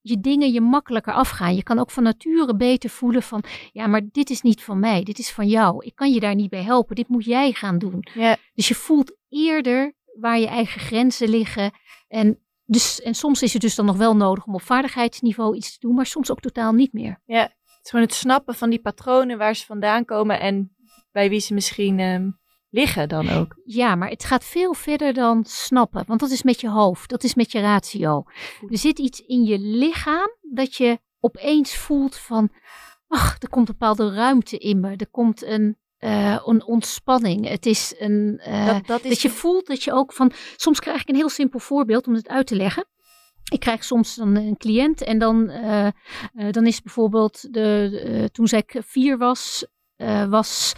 [0.01, 1.55] je dingen je makkelijker afgaan.
[1.55, 5.03] Je kan ook van nature beter voelen van, ja, maar dit is niet van mij,
[5.03, 5.85] dit is van jou.
[5.85, 8.07] Ik kan je daar niet bij helpen, dit moet jij gaan doen.
[8.13, 8.37] Ja.
[8.53, 11.71] Dus je voelt eerder waar je eigen grenzen liggen.
[12.07, 15.73] En, dus, en soms is het dus dan nog wel nodig om op vaardigheidsniveau iets
[15.73, 17.21] te doen, maar soms ook totaal niet meer.
[17.25, 20.75] Ja, het is gewoon het snappen van die patronen waar ze vandaan komen en
[21.11, 22.39] bij wie ze misschien um,
[22.69, 23.61] liggen dan ook.
[23.65, 27.23] Ja, maar het gaat veel verder dan snappen, want dat is met je hoofd, dat
[27.23, 28.23] is met je ratio.
[28.69, 32.51] Er zit iets in je lichaam dat je opeens voelt van,
[33.07, 37.47] ach, er komt een bepaalde ruimte in me, er komt een uh, een ontspanning.
[37.47, 38.41] Het is een.
[38.47, 40.31] Uh, dat, dat, is dat je voelt dat je ook van.
[40.55, 42.85] Soms krijg ik een heel simpel voorbeeld om het uit te leggen.
[43.51, 45.87] Ik krijg soms dan een cliënt en dan, uh,
[46.51, 49.65] dan is bijvoorbeeld de, toen zij vier was,
[50.29, 50.73] was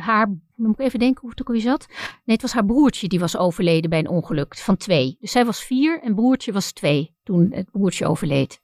[0.00, 1.86] haar, moet ik even denken hoe het ook alweer zat.
[1.88, 5.16] Nee, het was haar broertje die was overleden bij een ongeluk van twee.
[5.20, 8.60] Dus zij was vier en broertje was twee toen het broertje overleed.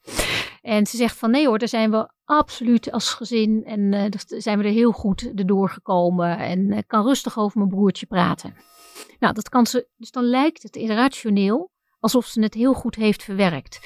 [0.65, 4.59] En ze zegt van nee hoor, daar zijn we absoluut als gezin en uh, zijn
[4.59, 8.55] we er heel goed erdoor gekomen en uh, kan rustig over mijn broertje praten.
[9.19, 13.23] Nou, dat kan ze, dus dan lijkt het irrationeel alsof ze het heel goed heeft
[13.23, 13.81] verwerkt.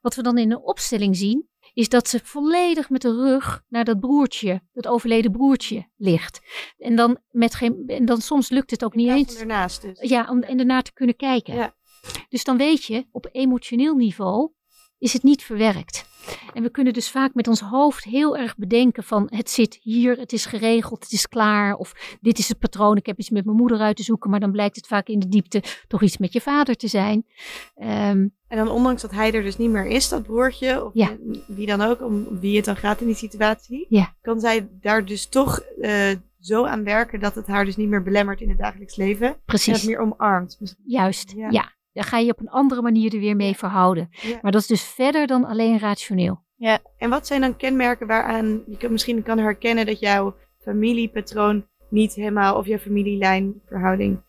[0.00, 3.84] Wat we dan in de opstelling zien, is dat ze volledig met de rug naar
[3.84, 6.40] dat broertje, dat overleden broertje, ligt.
[6.78, 9.36] En dan, met geen, en dan soms lukt het ook niet eens.
[9.36, 10.00] Ernaast dus.
[10.00, 11.54] Ja, om en ernaar te kunnen kijken.
[11.54, 11.74] Ja.
[12.28, 14.52] Dus dan weet je, op emotioneel niveau
[15.02, 16.10] is het niet verwerkt.
[16.54, 20.16] En we kunnen dus vaak met ons hoofd heel erg bedenken van het zit hier,
[20.18, 21.74] het is geregeld, het is klaar.
[21.74, 24.30] Of dit is het patroon, ik heb iets met mijn moeder uit te zoeken.
[24.30, 27.26] Maar dan blijkt het vaak in de diepte toch iets met je vader te zijn.
[27.76, 31.16] Um, en dan ondanks dat hij er dus niet meer is, dat broertje, of ja.
[31.46, 33.86] wie dan ook, om wie het dan gaat in die situatie.
[33.88, 34.14] Ja.
[34.20, 38.02] Kan zij daar dus toch uh, zo aan werken dat het haar dus niet meer
[38.02, 39.36] belemmert in het dagelijks leven.
[39.44, 39.66] Precies.
[39.66, 40.76] En het meer omarmt.
[40.84, 41.50] Juist, ja.
[41.50, 41.72] ja.
[41.92, 44.08] Dan ga je op een andere manier er weer mee verhouden.
[44.10, 44.38] Ja.
[44.42, 46.42] Maar dat is dus verder dan alleen rationeel.
[46.56, 52.14] Ja, en wat zijn dan kenmerken waaraan je misschien kan herkennen dat jouw familiepatroon niet
[52.14, 54.22] helemaal, of jouw familielijnverhouding,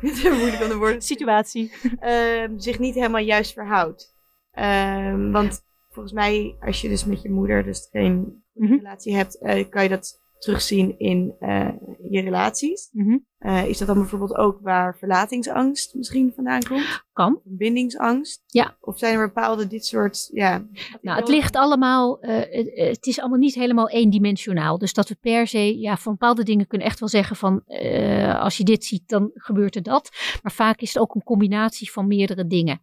[0.38, 4.16] moeilijk aan de woorden, situatie, uh, zich niet helemaal juist verhoudt.
[4.58, 8.76] Uh, want volgens mij, als je dus met je moeder dus geen mm -hmm.
[8.76, 11.68] relatie hebt, uh, kan je dat terugzien in uh,
[12.10, 12.88] je relaties.
[12.92, 13.26] Mm -hmm.
[13.38, 17.04] Uh, is dat dan bijvoorbeeld ook waar verlatingsangst misschien vandaan komt?
[17.12, 17.40] Kan.
[17.44, 18.42] Bindingsangst?
[18.46, 18.76] Ja.
[18.80, 20.66] Of zijn er bepaalde dit soort, ja...
[21.00, 22.40] Nou, het ligt allemaal, uh,
[22.88, 24.78] het is allemaal niet helemaal eendimensionaal.
[24.78, 27.64] Dus dat we per se, ja, van bepaalde dingen kunnen echt wel zeggen van,
[28.38, 30.10] als je dit ziet, dan gebeurt er dat.
[30.42, 32.80] Maar vaak is het ook een combinatie van meerdere dingen.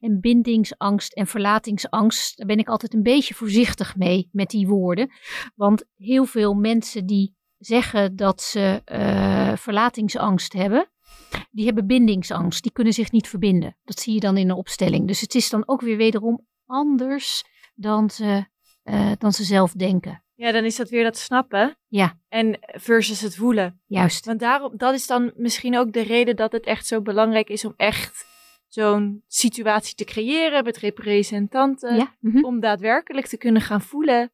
[0.00, 5.10] En bindingsangst en verlatingsangst, daar ben ik altijd een beetje voorzichtig mee met die woorden.
[5.54, 7.36] Want heel veel mensen die
[7.66, 10.88] zeggen dat ze uh, verlatingsangst hebben,
[11.50, 12.62] die hebben bindingsangst.
[12.62, 13.76] Die kunnen zich niet verbinden.
[13.84, 15.06] Dat zie je dan in een opstelling.
[15.06, 17.44] Dus het is dan ook weer wederom anders
[17.74, 18.44] dan ze,
[18.84, 20.24] uh, dan ze zelf denken.
[20.34, 21.76] Ja, dan is dat weer dat snappen.
[21.88, 22.18] Ja.
[22.28, 23.80] En versus het voelen.
[23.86, 24.26] Juist.
[24.26, 27.64] Want daarom, dat is dan misschien ook de reden dat het echt zo belangrijk is
[27.64, 28.26] om echt
[28.68, 31.96] zo'n situatie te creëren met representanten.
[31.96, 32.16] Ja.
[32.20, 32.44] mhm.
[32.44, 34.32] Om daadwerkelijk te kunnen gaan voelen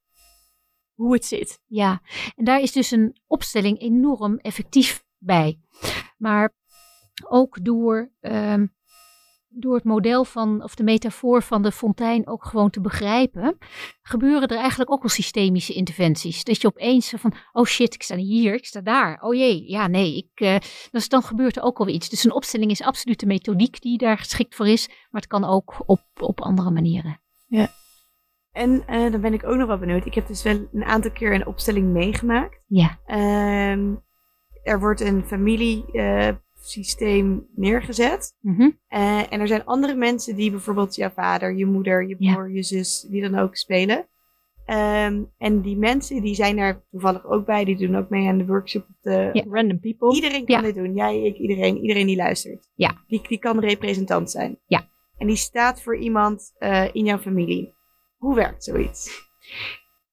[0.99, 1.61] hoe het zit.
[1.67, 2.01] Ja,
[2.37, 5.61] en daar is dus een opstelling enorm effectief bij.
[6.17, 6.55] Maar
[7.29, 8.67] ook door, ehm,
[9.49, 13.59] door het model van, of de metafoor van de fontein ook gewoon te begrijpen,
[14.03, 16.45] gebeuren er eigenlijk ook al systemische interventies.
[16.45, 19.23] Dat je opeens van, oh shit, ik sta hier, ik sta daar.
[19.23, 20.57] Oh jee, ja nee, ik, eh,
[20.91, 22.09] dus dan gebeurt er ook al iets.
[22.09, 25.45] Dus een opstelling is absoluut de methodiek die daar geschikt voor is, maar het kan
[25.45, 27.21] ook op, op andere manieren.
[28.59, 30.07] En eh, dan ben ik ook nog wel benieuwd.
[30.07, 32.61] Ik heb dus wel een aantal keer een opstelling meegemaakt.
[32.67, 32.99] Ja.
[33.07, 33.95] Ehm,
[34.63, 38.37] er wordt een familiesysteem neergezet.
[38.41, 38.71] Mhm.
[38.89, 42.33] Eh, en er zijn andere mensen die bijvoorbeeld jouw vader, je moeder, je Ja.
[42.35, 44.09] broer, je zus, die dan ook spelen.
[44.65, 47.65] Ehm, en die mensen die zijn daar toevallig ook bij.
[47.65, 48.83] Die doen ook mee aan de workshop.
[48.89, 49.45] Op de, Ja.
[49.51, 50.15] Random people.
[50.15, 50.63] Iedereen kan Ja.
[50.63, 50.95] dit doen.
[50.95, 51.77] Jij, ik, iedereen.
[51.81, 52.71] Iedereen die luistert.
[52.75, 52.95] Ja.
[53.07, 54.59] Die, die kan representant zijn.
[54.67, 54.87] Ja.
[55.19, 57.77] En die staat voor iemand eh, in jouw familie.
[58.19, 59.27] Hoe werkt zoiets?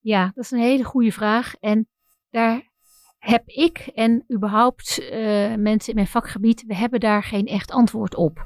[0.00, 1.54] Ja, dat is een hele goede vraag.
[1.60, 1.88] En
[2.30, 2.72] daar
[3.18, 8.14] heb ik en überhaupt eh, mensen in mijn vakgebied, we hebben daar geen echt antwoord
[8.14, 8.42] op.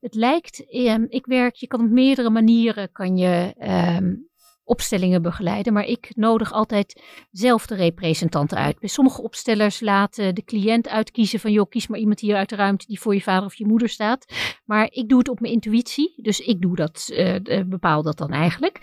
[0.00, 4.14] Het lijkt, ehm, ik werk, je kan op meerdere manieren kan je ehm,
[4.64, 8.78] opstellingen begeleiden, maar ik nodig altijd zelf de representanten uit.
[8.78, 12.56] Bij sommige opstellers laten de cliënt uitkiezen van, joh, kies maar iemand hier uit de
[12.56, 14.32] ruimte die voor je vader of je moeder staat.
[14.64, 18.18] Maar ik doe het op mijn intuïtie, dus ik doe dat, eh, eh, bepaal dat
[18.18, 18.80] dan eigenlijk.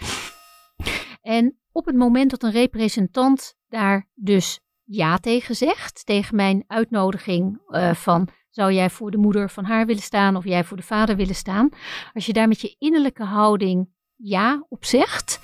[1.22, 7.62] En op het moment dat een representant daar dus ja tegen zegt, tegen mijn uitnodiging
[7.68, 10.84] eh, van zou jij voor de moeder van haar willen staan of jij voor de
[10.84, 11.70] vader willen staan,
[12.14, 13.90] als je daar met je innerlijke houding
[14.22, 15.40] ja op zegt,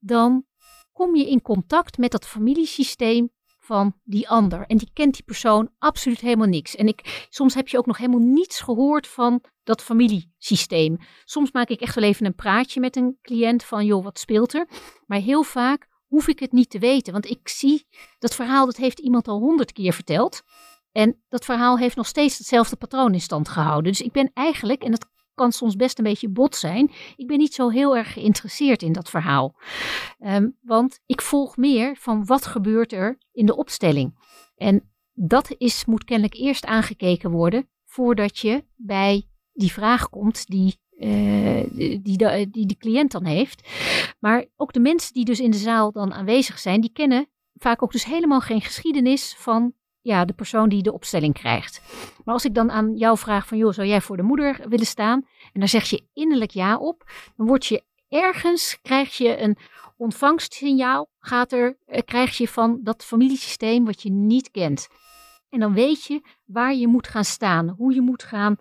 [0.00, 0.44] dan
[0.92, 4.66] kom je in contact met dat familiesysteem van die ander.
[4.66, 6.76] En die kent die persoon absoluut helemaal niks.
[6.76, 10.98] En ik, soms heb je ook nog helemaal niets gehoord van dat familiesysteem.
[11.24, 14.54] Soms maak ik echt wel even een praatje met een cliënt van, joh, wat speelt
[14.54, 14.68] er?
[15.06, 17.12] Maar heel vaak hoef ik het niet te weten.
[17.12, 17.86] Want ik zie
[18.18, 20.42] dat verhaal, dat heeft iemand al honderd keer verteld.
[20.92, 23.92] En dat verhaal heeft nog steeds hetzelfde patroon in stand gehouden.
[23.92, 27.38] Dus ik ben eigenlijk, en dat kan soms best een beetje bot zijn, ik ben
[27.38, 29.54] niet zo heel erg geïnteresseerd in dat verhaal.
[30.18, 34.18] Ehm, want ik volg meer van wat gebeurt er in de opstelling.
[34.56, 40.78] En dat is, moet kennelijk eerst aangekeken worden voordat je bij die vraag komt die,
[40.98, 41.64] eh,
[42.02, 43.68] die, de, die de cliënt dan heeft.
[44.18, 47.82] Maar ook de mensen die dus in de zaal dan aanwezig zijn, die kennen vaak
[47.82, 49.74] ook dus helemaal geen geschiedenis van
[50.06, 51.82] ja, de persoon die de opstelling krijgt.
[52.24, 54.86] Maar als ik dan aan jou vraag van, joh, zou jij voor de moeder willen
[54.86, 55.26] staan?
[55.52, 59.56] En daar zeg je innerlijk ja op, dan word je ergens, krijg je een
[59.96, 64.88] ontvangstsignaal, gaat er, eh, krijg je van dat familiesysteem wat je niet kent.
[65.50, 68.56] En dan weet je waar je moet gaan staan, hoe je moet gaan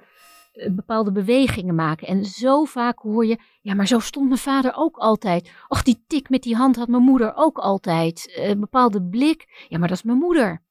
[0.52, 2.08] eh, bepaalde bewegingen maken.
[2.08, 5.52] En zo vaak hoor je, ja, maar zo stond mijn vader ook altijd.
[5.68, 8.34] Och, die tik met die hand had mijn moeder ook altijd.
[8.36, 10.64] Eh, Een bepaalde blik, ja, maar dat is mijn moeder.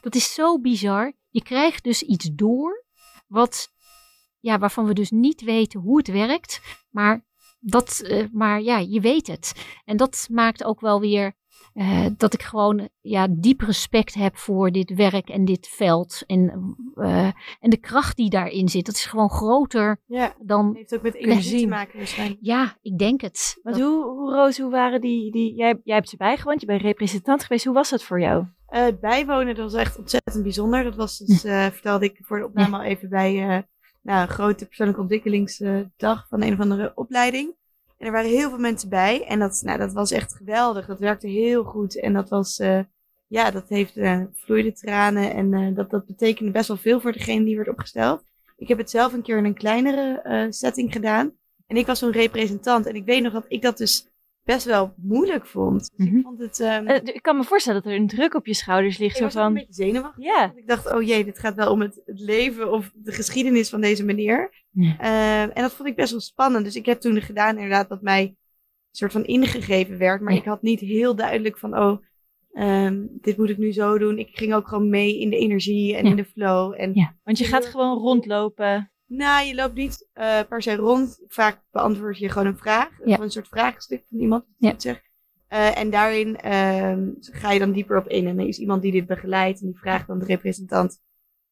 [0.00, 1.12] Dat is zo bizar.
[1.28, 2.84] Je krijgt dus iets door
[3.26, 3.68] wat,
[4.40, 6.60] ja, waarvan we dus niet weten hoe het werkt,
[6.90, 7.24] maar,
[7.60, 9.52] dat, eh, maar ja, je weet het.
[9.84, 11.40] En dat maakt ook wel weer
[11.72, 16.22] eh, dat ik gewoon ja, diep respect heb voor dit werk en dit veld.
[16.26, 17.26] En, eh,
[17.60, 20.34] en de kracht die daarin zit, dat is gewoon groter Ja.
[20.40, 20.74] dan.
[20.74, 22.40] Heeft ook met energie te maken waarschijnlijk.
[22.42, 23.58] Ja, ik denk het.
[23.62, 26.82] Dat- hoe, hoe, Roos, hoe waren die, die jij, jij hebt ze bijgewoond, je bent
[26.82, 27.64] representant geweest.
[27.64, 28.44] Hoe was dat voor jou?
[28.72, 30.84] Eh, bijwonen, dat was echt ontzettend bijzonder.
[30.84, 33.32] Dat was dus, eh, vertelde ik voor de opname al even bij
[34.02, 37.54] nou, een grote persoonlijke ontwikkelingsdag van een of andere opleiding.
[37.98, 39.26] En er waren heel veel mensen bij.
[39.26, 40.86] En dat, nou, dat was echt geweldig.
[40.86, 42.00] Dat werkte heel goed.
[42.00, 42.56] En dat was,
[43.26, 43.98] ja, dat heeft
[44.32, 45.34] vloeide tranen.
[45.34, 48.24] En dat, dat betekende best wel veel voor degene die werd opgesteld.
[48.56, 51.32] Ik heb het zelf een keer in een kleinere setting gedaan.
[51.66, 52.86] En ik was zo'n representant.
[52.86, 54.11] En ik weet nog dat ik dat dus
[54.44, 55.90] best wel moeilijk vond.
[55.96, 56.16] Dus Mhm.
[56.16, 56.60] ik vond het...
[56.60, 59.10] ehm, Eh, ik kan me voorstellen dat er een druk op je schouders ligt.
[59.10, 60.24] ik Zo was ook een van, beetje zenuwachtig.
[60.24, 63.68] ja, ik dacht, oh jee, dit gaat wel om het, het leven of de geschiedenis
[63.68, 64.64] van deze meneer.
[64.70, 64.98] Ja.
[64.98, 66.64] Eh, en dat vond ik best wel spannend.
[66.64, 68.36] Dus ik heb toen gedaan inderdaad wat mij een
[68.90, 70.20] soort van ingegeven werd.
[70.20, 72.02] Maar ik had niet heel duidelijk van, oh,
[72.52, 74.18] ehm, dit moet ik nu zo doen.
[74.18, 76.74] Ik ging ook gewoon mee in de energie en in de flow.
[76.76, 77.16] En Ja.
[77.24, 78.91] want je gaat gewoon rondlopen.
[79.16, 81.20] Nou, je loopt niet eh, per se rond.
[81.28, 82.88] Vaak beantwoord je gewoon een vraag.
[83.04, 83.14] Ja.
[83.14, 84.44] Of een soort vraagstuk van iemand.
[84.58, 84.74] Ja.
[85.48, 88.26] Eh, en daarin ehm, ga je dan dieper op in.
[88.26, 89.60] En er is iemand die dit begeleidt.
[89.60, 91.00] En die vraagt dan de representant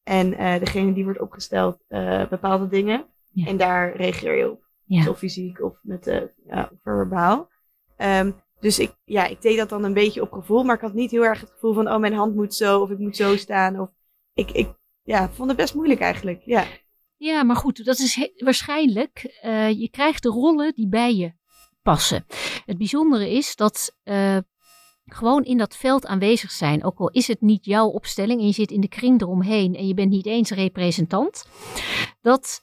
[0.03, 1.83] En eh, degene die wordt opgesteld
[2.29, 3.05] bepaalde dingen.
[3.31, 3.45] Ja.
[3.45, 4.69] En daar reageer je op.
[4.85, 4.97] Ja.
[4.97, 6.29] Dus of fysiek of met
[6.83, 7.49] verbaal.
[7.97, 10.63] Ehm, dus ik, ja, ik deed dat dan een beetje op gevoel.
[10.63, 12.81] Maar ik had niet heel erg het gevoel van, oh, mijn hand moet zo.
[12.81, 13.79] Of ik moet zo staan.
[13.79, 13.89] Of
[14.33, 14.67] ik, ik
[15.03, 16.41] ja, vond het best moeilijk eigenlijk.
[16.45, 16.65] Ja,
[17.23, 19.37] Ja, maar goed, dat is waarschijnlijk.
[19.41, 21.33] eh, je krijgt de rollen die bij je
[21.81, 22.25] passen.
[22.65, 24.37] Het bijzondere is dat eh,
[25.05, 28.53] gewoon in dat veld aanwezig zijn, ook al is het niet jouw opstelling en je
[28.53, 31.45] zit in de kring eromheen en je bent niet eens representant,
[32.21, 32.61] dat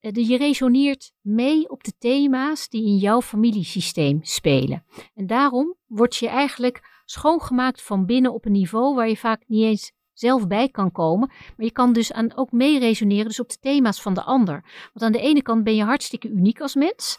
[0.00, 4.84] eh, de- je resoneert mee op de thema's die in jouw familiesysteem spelen.
[5.14, 9.62] En daarom word je eigenlijk schoongemaakt van binnen op een niveau waar je vaak niet
[9.64, 11.28] eens zelf bij kan komen.
[11.28, 14.64] Maar je kan dus aan, ook mee resoneren dus op de thema's van de ander.
[14.92, 17.18] Want aan de ene kant ben je hartstikke uniek als mens.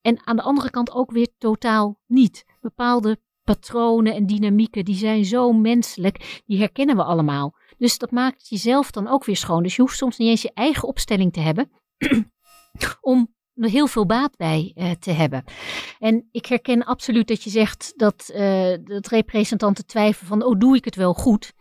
[0.00, 2.44] En aan de andere kant ook weer totaal niet.
[2.60, 7.54] Bepaalde patronen en dynamieken, die zijn zo menselijk, die herkennen we allemaal.
[7.78, 9.62] Dus dat maakt jezelf dan ook weer schoon.
[9.62, 11.70] Dus je hoeft soms niet eens je eigen opstelling te hebben
[13.00, 15.44] om er heel veel baat bij eh, te hebben.
[15.98, 20.76] En ik herken absoluut dat je zegt dat, eh, dat representanten twijfelen van, oh, doe
[20.76, 21.52] ik het wel goed?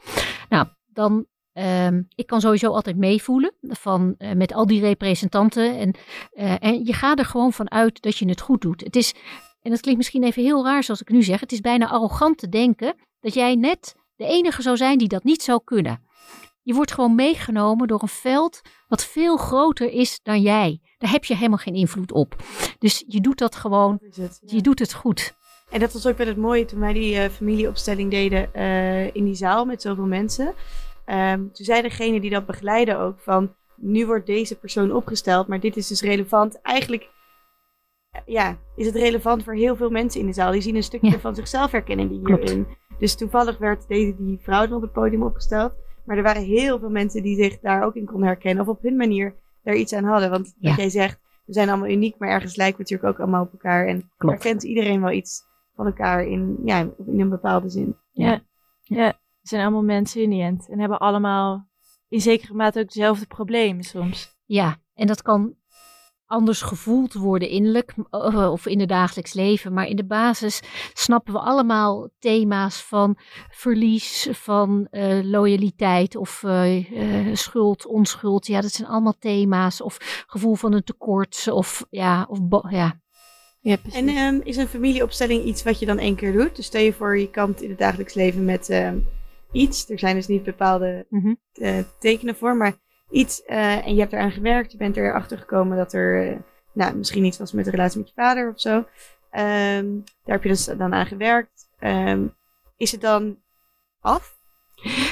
[0.52, 5.78] Nou, dan, ehm, ik kan sowieso altijd meevoelen van, eh, met al die representanten.
[5.78, 5.96] En,
[6.32, 8.82] eh, en je gaat er gewoon van uit dat je het goed doet.
[8.82, 9.14] Het is,
[9.62, 12.38] en dat klinkt misschien even heel raar zoals ik nu zeg, het is bijna arrogant
[12.38, 16.04] te denken dat jij net de enige zou zijn die dat niet zou kunnen.
[16.64, 20.82] Je wordt gewoon meegenomen door een veld wat veel groter is dan jij.
[20.98, 22.36] Daar heb je helemaal geen invloed op.
[22.80, 24.16] Dus je doet dat gewoon, het.
[24.16, 24.56] ja.
[24.56, 25.34] je doet het goed.
[25.72, 29.24] En dat was ook wel het mooie toen wij die eh, familieopstelling deden eh, in
[29.26, 30.54] die zaal met zoveel mensen.
[31.06, 35.60] Ehm, toen zei degene die dat begeleidde ook van, nu wordt deze persoon opgesteld, maar
[35.60, 36.62] dit is dus relevant.
[36.62, 37.10] Eigenlijk
[38.12, 40.52] eh, ja, is het relevant voor heel veel mensen in de zaal.
[40.52, 41.20] Die zien een stukje Ja.
[41.20, 42.42] van zichzelf herkennen die Klopt.
[42.44, 42.68] hierin.
[43.00, 45.74] Dus toevallig werd deze, die vrouw dan op het podium opgesteld.
[46.06, 48.64] Maar er waren heel veel mensen die zich daar ook in konden herkennen.
[48.64, 50.30] Of op hun manier daar iets aan hadden.
[50.30, 50.70] Want Ja.
[50.70, 53.52] wat jij zegt, we zijn allemaal uniek, maar ergens lijken we natuurlijk ook allemaal op
[53.52, 53.88] elkaar.
[53.88, 54.44] En Klopt.
[54.44, 55.42] herkent iedereen wel iets
[55.76, 57.98] van elkaar in, ja, in een bepaalde zin.
[58.12, 58.42] Ja.
[58.82, 59.08] ja,
[59.42, 60.70] we zijn allemaal mensen in die end.
[60.70, 61.68] En hebben allemaal
[62.08, 64.38] in zekere mate ook dezelfde problemen soms.
[64.46, 65.56] Ja, en dat kan
[66.32, 69.74] anders gevoeld worden innerlijk eh, of in het dagelijks leven.
[69.74, 70.62] Maar in de basis
[70.94, 73.18] snappen we allemaal thema's van
[73.50, 78.48] verlies, van eh, loyaliteit of eh, eh, schuld, onschuld.
[78.48, 79.82] Ja, dat zijn allemaal thema's.
[79.82, 83.01] Of gevoel van een tekort of ja, of ja.
[83.64, 83.78] Ja.
[83.94, 86.56] En ehm, is een familieopstelling iets wat je dan één keer doet?
[86.56, 88.98] Dus stel je voor, je kampt in het dagelijks leven met ehm,
[89.52, 89.90] iets.
[89.90, 91.34] Er zijn dus niet bepaalde Mhm.
[91.54, 92.74] eh, tekenen voor, maar
[93.10, 93.44] iets.
[93.46, 94.72] eh, en je hebt eraan gewerkt.
[94.72, 96.38] Je bent erachter gekomen dat er eh,
[96.74, 98.86] nou, misschien iets was met de relatie met je vader of zo.
[99.32, 99.86] Ehm,
[100.26, 101.70] daar heb je dus dan aan gewerkt.
[102.78, 103.38] Is het dan
[104.00, 104.38] af?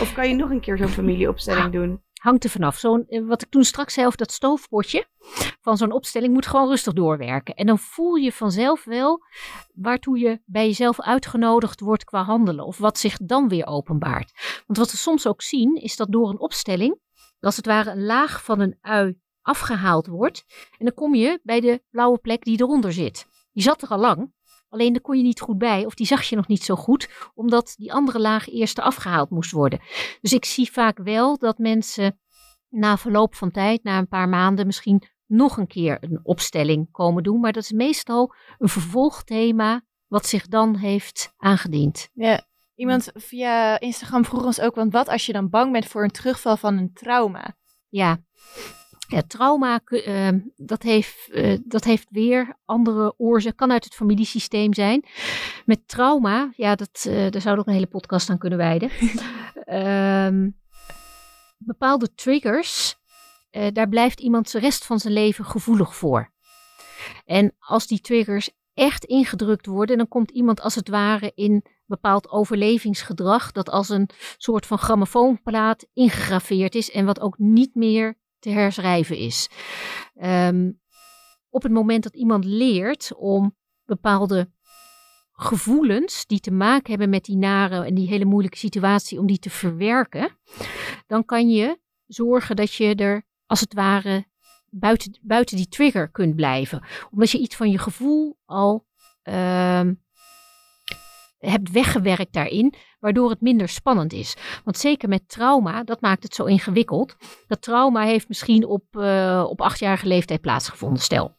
[0.01, 2.01] Of kan je nog een keer zo'n familieopstelling doen?
[2.19, 2.77] Hangt er vanaf.
[2.77, 5.07] Zo'n, eh, wat ik toen straks zei dat stoofpotje
[5.61, 7.55] van zo'n opstelling moet gewoon rustig doorwerken.
[7.55, 9.23] En dan voel je vanzelf wel
[9.73, 12.65] waartoe je bij jezelf uitgenodigd wordt qua handelen.
[12.65, 14.63] Of wat zich dan weer openbaart.
[14.65, 16.99] Want wat we soms ook zien is dat door een opstelling,
[17.39, 20.45] als het ware een laag van een ui afgehaald wordt.
[20.77, 23.25] En dan kom je bij de blauwe plek die eronder zit.
[23.51, 24.33] Die zat er al lang.
[24.69, 27.09] Alleen daar kon je niet goed bij, of die zag je nog niet zo goed,
[27.33, 29.79] omdat die andere laag eerst afgehaald moest worden.
[30.21, 32.19] Dus ik zie vaak wel dat mensen
[32.69, 37.23] na verloop van tijd, na een paar maanden, misschien nog een keer een opstelling komen
[37.23, 37.39] doen.
[37.39, 42.09] Maar dat is meestal een vervolgthema wat zich dan heeft aangediend.
[42.13, 46.03] Ja, iemand via Instagram vroeg ons ook, want wat als je dan bang bent voor
[46.03, 47.55] een terugval van een trauma?
[47.89, 48.17] Ja,
[49.09, 53.57] ja trauma, ku- eh, dat, heeft, eh, dat heeft weer andere oorzaken.
[53.57, 55.05] Kan uit het familiesysteem zijn.
[55.65, 58.89] Met trauma, ja, dat, eh, daar zouden we ook een hele podcast aan kunnen wijden.
[59.63, 60.49] Ehm,
[61.57, 62.95] bepaalde triggers,
[63.49, 66.31] eh, daar blijft iemand de rest van zijn leven gevoelig voor.
[67.25, 72.29] En als die triggers echt ingedrukt worden, dan komt iemand als het ware in bepaald
[72.29, 78.49] overlevingsgedrag, dat als een soort van grammofoonplaat ingegraveerd is en wat ook niet meer te
[78.49, 79.49] herschrijven is.
[80.15, 80.71] Ehm,
[81.49, 84.51] op het moment dat iemand leert om bepaalde
[85.31, 89.39] gevoelens die te maken hebben met die nare en die hele moeilijke situatie, om die
[89.39, 90.37] te verwerken,
[91.07, 94.25] dan kan je zorgen dat je er als het ware
[94.69, 96.83] buiten, buiten die trigger kunt blijven.
[97.11, 98.85] Omdat je iets van je gevoel al
[99.21, 99.93] ehm,
[101.39, 104.35] hebt weggewerkt daarin, waardoor het minder spannend is.
[104.63, 107.15] Want zeker met trauma, dat maakt het zo ingewikkeld.
[107.47, 111.37] Dat trauma heeft misschien op, eh, op achtjarige leeftijd plaatsgevonden, stel.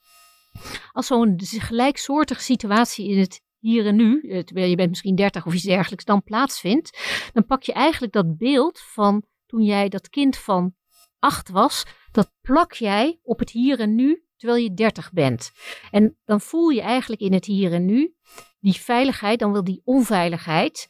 [0.93, 5.55] Als zo'n gelijksoortige situatie in het hier en nu, terwijl je bent misschien 30 of
[5.55, 6.99] iets dergelijks, dan plaatsvindt,
[7.33, 10.75] dan pak je eigenlijk dat beeld van toen jij dat kind van
[11.19, 15.51] acht was, dat plak jij op het hier en nu terwijl je 30 bent.
[15.91, 18.15] En dan voel je eigenlijk in het hier en nu
[18.61, 20.89] die veiligheid, dan wel die onveiligheid,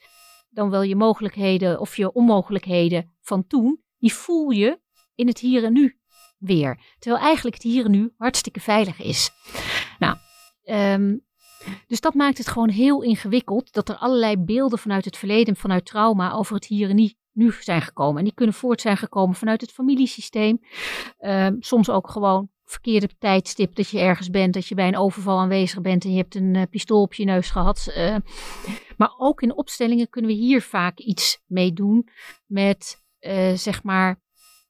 [0.50, 4.80] dan wel je mogelijkheden of je onmogelijkheden van toen, die voel je
[5.14, 5.98] in het hier en nu
[6.38, 6.80] weer.
[6.98, 9.30] Terwijl eigenlijk het hier en nu hartstikke veilig is.
[9.98, 10.16] Nou,
[10.62, 11.16] ehm,
[11.86, 15.86] dus dat maakt het gewoon heel ingewikkeld dat er allerlei beelden vanuit het verleden, vanuit
[15.86, 18.18] trauma, over het hier en nu nu zijn gekomen.
[18.18, 20.60] En die kunnen voort zijn gekomen vanuit het familiesysteem.
[21.18, 25.38] Ehm, soms ook gewoon verkeerde tijdstip dat je ergens bent, dat je bij een overval
[25.38, 27.92] aanwezig bent en je hebt een uh, pistool op je neus gehad.
[27.96, 28.16] Uh,
[28.96, 32.08] maar ook in opstellingen kunnen we hier vaak iets mee doen
[32.46, 34.22] met uh, zeg maar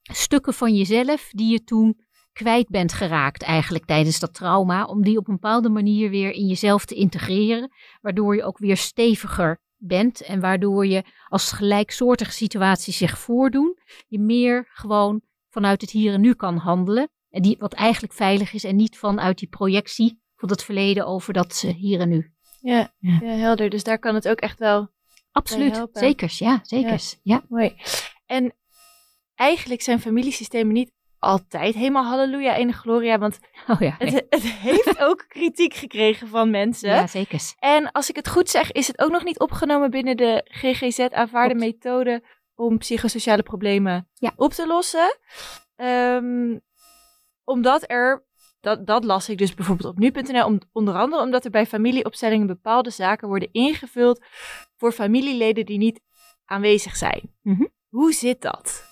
[0.03, 2.01] stukken van jezelf die je toen
[2.33, 6.47] kwijt bent geraakt eigenlijk tijdens dat trauma, om die op een bepaalde manier weer in
[6.47, 7.71] jezelf te integreren,
[8.01, 14.19] waardoor je ook weer steviger bent en waardoor je als gelijksoortige situaties zich voordoen, je
[14.19, 17.11] meer gewoon vanuit het hier en nu kan handelen.
[17.31, 21.33] En die, wat eigenlijk veilig is en niet vanuit die projectie van het verleden over
[21.33, 22.33] dat hier en nu.
[22.61, 23.19] Ja, ja.
[23.23, 23.71] ja helder.
[23.71, 24.89] Dus daar kan het ook echt wel.
[25.33, 27.11] Absoluut, zekers, ja, zekers.
[27.23, 27.35] Ja.
[27.35, 27.43] ja.
[27.49, 27.77] Mooi.
[28.27, 28.55] En
[29.35, 34.99] eigenlijk zijn familiesystemen niet altijd helemaal halleluja en gloria, want oh ja, het, het, heeft
[35.09, 36.89] ook kritiek gekregen van mensen.
[36.91, 37.41] Ja, zeker.
[37.59, 40.99] En als ik het goed zeg, is het ook nog niet opgenomen binnen de GGZ
[40.99, 42.23] aanvaarde methode
[42.55, 44.33] om psychosociale problemen ja.
[44.37, 45.19] op te lossen.
[45.77, 46.61] Um,
[47.45, 48.25] omdat er,
[48.61, 52.47] dat, dat las ik dus bijvoorbeeld op nu.nl, om, onder andere omdat er bij familieopstellingen
[52.47, 54.25] bepaalde zaken worden ingevuld
[54.77, 56.01] voor familieleden die niet
[56.45, 57.35] aanwezig zijn.
[57.43, 57.71] Mm -hmm.
[57.89, 58.89] Hoe zit dat?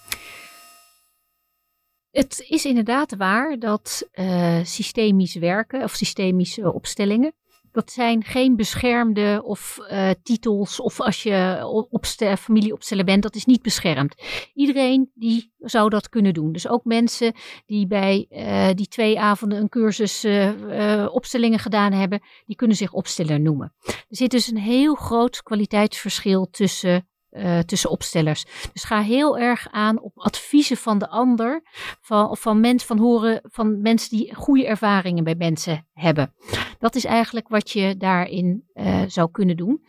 [2.11, 7.33] Het is inderdaad waar dat uh, systemisch werken of systemische opstellingen
[7.73, 13.45] dat zijn geen beschermde of uh, titels of als je opstel, familieopsteller bent, dat is
[13.45, 14.15] niet beschermd.
[14.55, 16.53] Iedereen die zou dat kunnen doen.
[16.53, 17.33] Dus ook mensen
[17.67, 22.93] die bij uh, die twee avonden een cursus uh, opstellingen gedaan hebben, die kunnen zich
[22.93, 23.73] opsteller noemen.
[23.85, 28.45] Er zit dus een heel groot kwaliteitsverschil tussen uh, tussen opstellers.
[28.73, 31.63] Dus ga heel erg aan op adviezen van de ander,
[32.01, 36.35] van, van, mens, van horen van mensen die goede ervaringen bij mensen hebben.
[36.79, 39.85] Dat is eigenlijk wat je daarin uh, zou kunnen doen.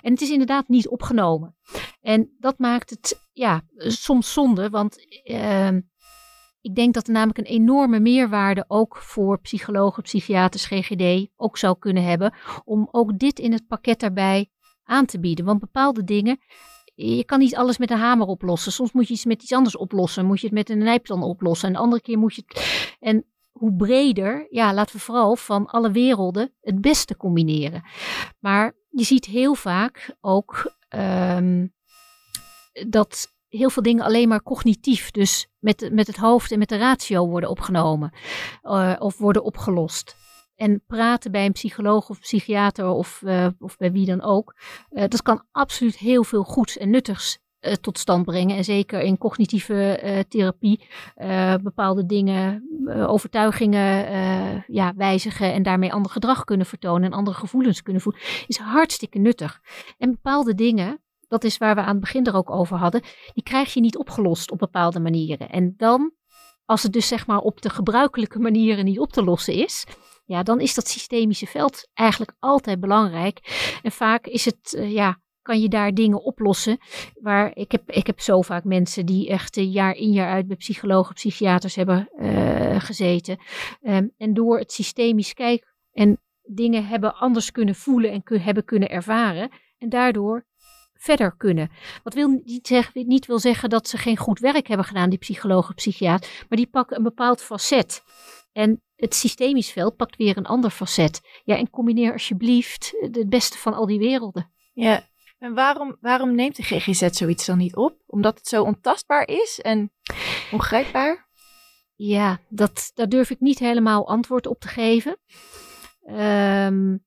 [0.00, 1.56] En het is inderdaad niet opgenomen.
[2.00, 5.68] En dat maakt het ja, soms zonde, want uh,
[6.60, 11.78] ik denk dat er namelijk een enorme meerwaarde ook voor psychologen, psychiaters, GGD ook zou
[11.78, 12.34] kunnen hebben.
[12.64, 14.50] Om ook dit in het pakket daarbij
[14.84, 15.44] aan te bieden.
[15.44, 16.38] Want bepaalde dingen
[16.94, 18.72] je kan niet alles met een hamer oplossen.
[18.72, 20.26] Soms moet je iets met iets anders oplossen.
[20.26, 21.68] Moet je het met een nijptan oplossen.
[21.68, 22.96] En de andere keer moet je het.
[23.00, 27.82] En hoe breder, ja, laten we vooral van alle werelden het beste combineren.
[28.40, 31.72] Maar je ziet heel vaak ook um,
[32.88, 36.76] dat heel veel dingen alleen maar cognitief, dus met, met het hoofd en met de
[36.76, 38.12] ratio worden opgenomen
[38.62, 40.16] uh, of worden opgelost.
[40.56, 44.54] En praten bij een psycholoog of psychiater of, uh, of bij wie dan ook,
[44.90, 48.56] uh, dat kan absoluut heel veel goeds en nuttigs uh, tot stand brengen.
[48.56, 50.88] En zeker in cognitieve therapie
[51.62, 52.68] bepaalde dingen,
[53.06, 58.58] overtuigingen ja, wijzigen en daarmee ander gedrag kunnen vertonen en andere gevoelens kunnen voelen, is
[58.58, 59.60] hartstikke nuttig.
[59.98, 63.02] En bepaalde dingen, dat is waar we aan het begin er ook over hadden,
[63.32, 65.50] die krijg je niet opgelost op bepaalde manieren.
[65.50, 66.12] En dan,
[66.64, 69.86] als het dus zeg maar op de gebruikelijke manieren niet op te lossen is,
[70.24, 73.40] ja, dan is dat systemische veld eigenlijk altijd belangrijk.
[73.82, 76.78] En vaak is het, uh, ja, kan je daar dingen oplossen.
[77.20, 80.46] Waar ik heb, ik heb zo vaak mensen die echt uh, jaar in jaar uit
[80.46, 83.38] bij psychologen, psychiaters hebben uh, gezeten.
[83.82, 88.88] Um, en door het systemisch kijken en dingen hebben anders kunnen voelen en hebben kunnen
[88.88, 89.50] ervaren.
[89.78, 90.46] En daardoor
[90.94, 91.70] verder kunnen.
[92.02, 95.18] Wat wil niet, zeg, niet wil zeggen dat ze geen goed werk hebben gedaan, die
[95.18, 96.30] psychologen, psychiater.
[96.48, 98.02] Maar die pakken een bepaald facet.
[98.52, 101.20] En het systemisch veld pakt weer een ander facet.
[101.44, 104.50] Ja, en combineer alsjeblieft het beste van al die werelden.
[104.72, 108.02] Ja, en waarom, waarom neemt de GGZ zoiets dan niet op?
[108.06, 109.92] Omdat het zo ontastbaar is en
[110.52, 111.28] ongrijpbaar?
[111.94, 115.18] Ja, dat, daar durf ik niet helemaal antwoord op te geven.
[116.06, 117.04] Um,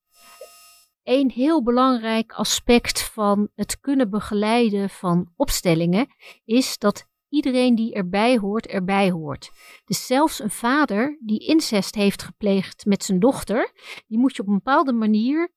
[1.03, 6.07] een heel belangrijk aspect van het kunnen begeleiden van opstellingen
[6.45, 9.51] is dat iedereen die erbij hoort, erbij hoort.
[9.85, 13.71] Dus zelfs een vader die incest heeft gepleegd met zijn dochter,
[14.07, 15.51] die moet je op een bepaalde manier,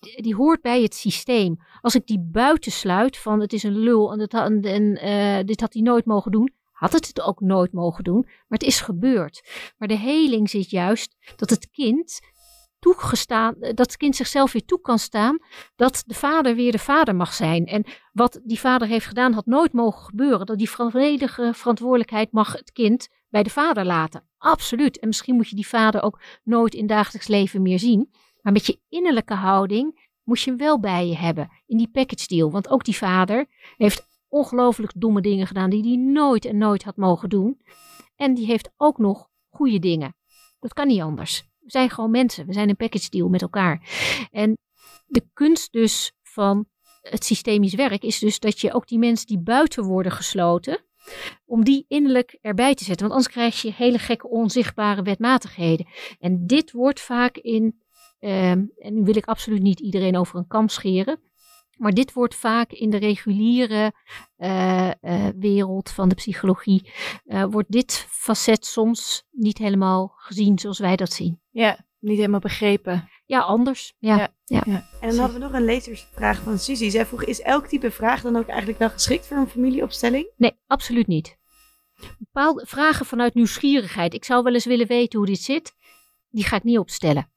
[0.00, 1.56] die hoort bij het systeem.
[1.80, 5.60] Als ik die buiten sluit van het is een lul en, het, en uh, dit
[5.60, 8.80] had hij nooit mogen doen, had het het ook nooit mogen doen, maar het is
[8.80, 9.48] gebeurd.
[9.78, 12.20] Maar de heling zit juist dat het kind
[12.86, 15.38] toegestaan, dat het kind zichzelf weer toe kan staan,
[15.76, 17.66] dat de vader weer de vader mag zijn.
[17.66, 20.46] En wat die vader heeft gedaan, had nooit mogen gebeuren.
[20.46, 24.28] Dat die volledige verantwoordelijkheid mag het kind bij de vader laten.
[24.38, 24.98] Absoluut.
[24.98, 28.10] En misschien moet je die vader ook nooit in dagelijks leven meer zien.
[28.42, 32.26] Maar met je innerlijke houding moet je hem wel bij je hebben in die package
[32.26, 32.50] deal.
[32.50, 36.96] Want ook die vader heeft ongelooflijk domme dingen gedaan die hij nooit en nooit had
[36.96, 37.60] mogen doen.
[38.16, 40.14] En die heeft ook nog goede dingen.
[40.60, 41.44] Dat kan niet anders.
[41.66, 42.46] We zijn gewoon mensen.
[42.46, 43.82] We zijn een package deal met elkaar.
[44.30, 44.58] En
[45.06, 46.66] de kunst dus van
[47.00, 50.84] het systemisch werk is dus dat je ook die mensen die buiten worden gesloten,
[51.44, 53.08] om die innerlijk erbij te zetten.
[53.08, 55.86] Want anders krijg je hele gekke onzichtbare wetmatigheden.
[56.18, 57.82] En dit wordt vaak in,
[58.18, 61.20] ehm, en nu wil ik absoluut niet iedereen over een kam scheren,
[61.76, 63.92] maar dit wordt vaak in de reguliere
[64.38, 66.90] uh, uh, wereld van de psychologie,
[67.24, 71.40] uh, wordt dit facet soms niet helemaal gezien zoals wij dat zien.
[71.50, 73.08] Ja, niet helemaal begrepen.
[73.26, 73.94] Ja, anders.
[73.98, 74.16] Ja.
[74.16, 74.28] ja.
[74.44, 74.62] ja.
[74.66, 74.88] ja.
[75.00, 76.90] En dan hadden we nog een lezersvraag van Suzy.
[76.90, 80.30] Zij vroeg, is elk type vraag dan ook eigenlijk wel geschikt voor een familieopstelling?
[80.36, 81.38] Nee, absoluut niet.
[82.18, 84.14] Bepaalde vragen vanuit nieuwsgierigheid.
[84.14, 85.74] Ik zou wel eens willen weten hoe dit zit.
[86.30, 87.30] Die ga ik niet opstellen.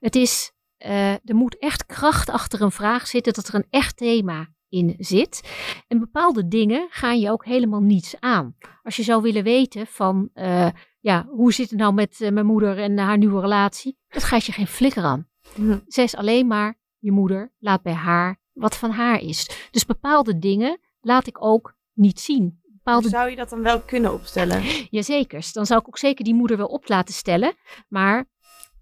[0.00, 3.96] Het is uh, er moet echt kracht achter een vraag zitten, dat er een echt
[3.96, 5.40] thema in zit.
[5.88, 8.56] En bepaalde dingen gaan je ook helemaal niets aan.
[8.82, 10.68] Als je zou willen weten van, uh,
[11.00, 13.98] ja, hoe zit het nou met uh, mijn moeder en haar nieuwe relatie?
[14.08, 15.28] Dat gaat je geen flikker aan.
[15.54, 15.78] Hm.
[15.86, 19.68] Zij is alleen maar je moeder, laat bij haar wat van haar is.
[19.70, 22.62] Dus bepaalde dingen laat ik ook niet zien.
[22.62, 23.08] Bepaalde...
[23.08, 24.62] Zou je dat dan wel kunnen opstellen?
[24.90, 25.48] Jazeker.
[25.52, 27.54] Dan zou ik ook zeker die moeder wel op laten stellen.
[27.88, 28.26] Maar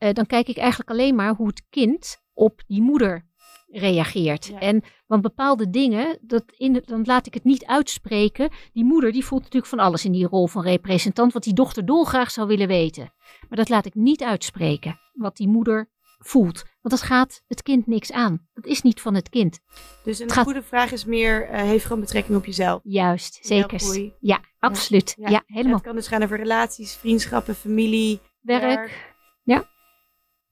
[0.03, 3.31] uh, dan kijk ik eigenlijk alleen maar hoe het kind op die moeder
[3.73, 4.47] reageert.
[4.47, 4.59] Ja.
[4.59, 8.51] En want bepaalde dingen, dat in, dan laat ik het niet uitspreken.
[8.73, 11.87] Die moeder die voelt natuurlijk van alles in die rol van representant, wat die dochter
[11.87, 13.13] dolgraag zou willen weten.
[13.49, 16.63] Maar dat laat ik niet uitspreken, wat die moeder voelt.
[16.81, 18.49] Want dat gaat het kind niks aan.
[18.55, 19.61] Dat is niet van het kind.
[20.05, 20.45] Dus een gaat...
[20.45, 22.81] goede vraag is meer, uh, heeft gewoon betrekking op jezelf.
[22.85, 24.13] Juist, zeker.
[24.21, 25.15] Ja, absoluut.
[25.17, 25.75] Ja, ja helemaal.
[25.75, 28.63] het kan dus gaan over relaties, vriendschappen, familie, werk.
[28.63, 29.11] werk.
[29.45, 29.71] Ja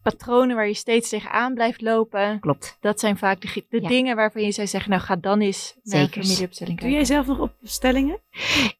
[0.03, 2.40] patronen waar je steeds tegenaan blijft lopen.
[2.40, 2.76] Klopt.
[2.80, 6.01] Dat zijn vaak de, de dingen waarvan je zou zeggen, nou ga dan eens naar
[6.01, 6.22] Zeker.
[6.22, 6.98] familieopstelling kijken.
[6.98, 8.20] Doe jij zelf nog opstellingen?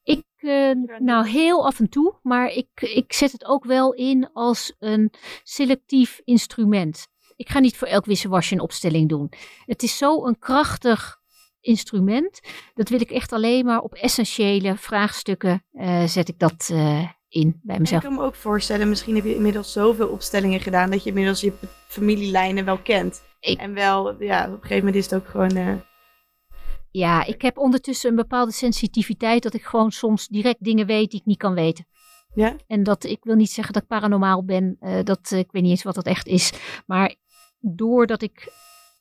[0.03, 4.29] Ik, uh, nou heel af en toe, maar ik, ik zet het ook wel in
[4.33, 5.13] als een
[5.43, 7.07] selectief instrument.
[7.35, 9.31] Ik ga niet voor elk wisselwasje een opstelling doen.
[9.65, 11.19] Het is zo een krachtig
[11.61, 12.39] instrument.
[12.73, 17.59] Dat wil ik echt alleen maar op essentiële vraagstukken uh, zet ik dat uh, in
[17.63, 18.03] bij mezelf.
[18.03, 21.41] Ik kan me ook voorstellen, misschien heb je inmiddels zoveel opstellingen gedaan dat je inmiddels
[21.41, 21.53] je
[21.87, 23.21] familielijnen wel kent.
[23.39, 23.59] Ik...
[23.59, 25.57] En wel, ja, op een gegeven moment is het ook gewoon.
[25.57, 25.73] Uh...
[26.91, 31.19] Ja, ik heb ondertussen een bepaalde sensitiviteit dat ik gewoon soms direct dingen weet die
[31.19, 31.85] ik niet kan weten.
[32.33, 32.55] Ja?
[32.67, 35.71] En dat ik wil niet zeggen dat ik paranormaal ben, uh, dat ik weet niet
[35.71, 36.53] eens wat dat echt is.
[36.85, 37.15] Maar
[37.59, 38.51] doordat ik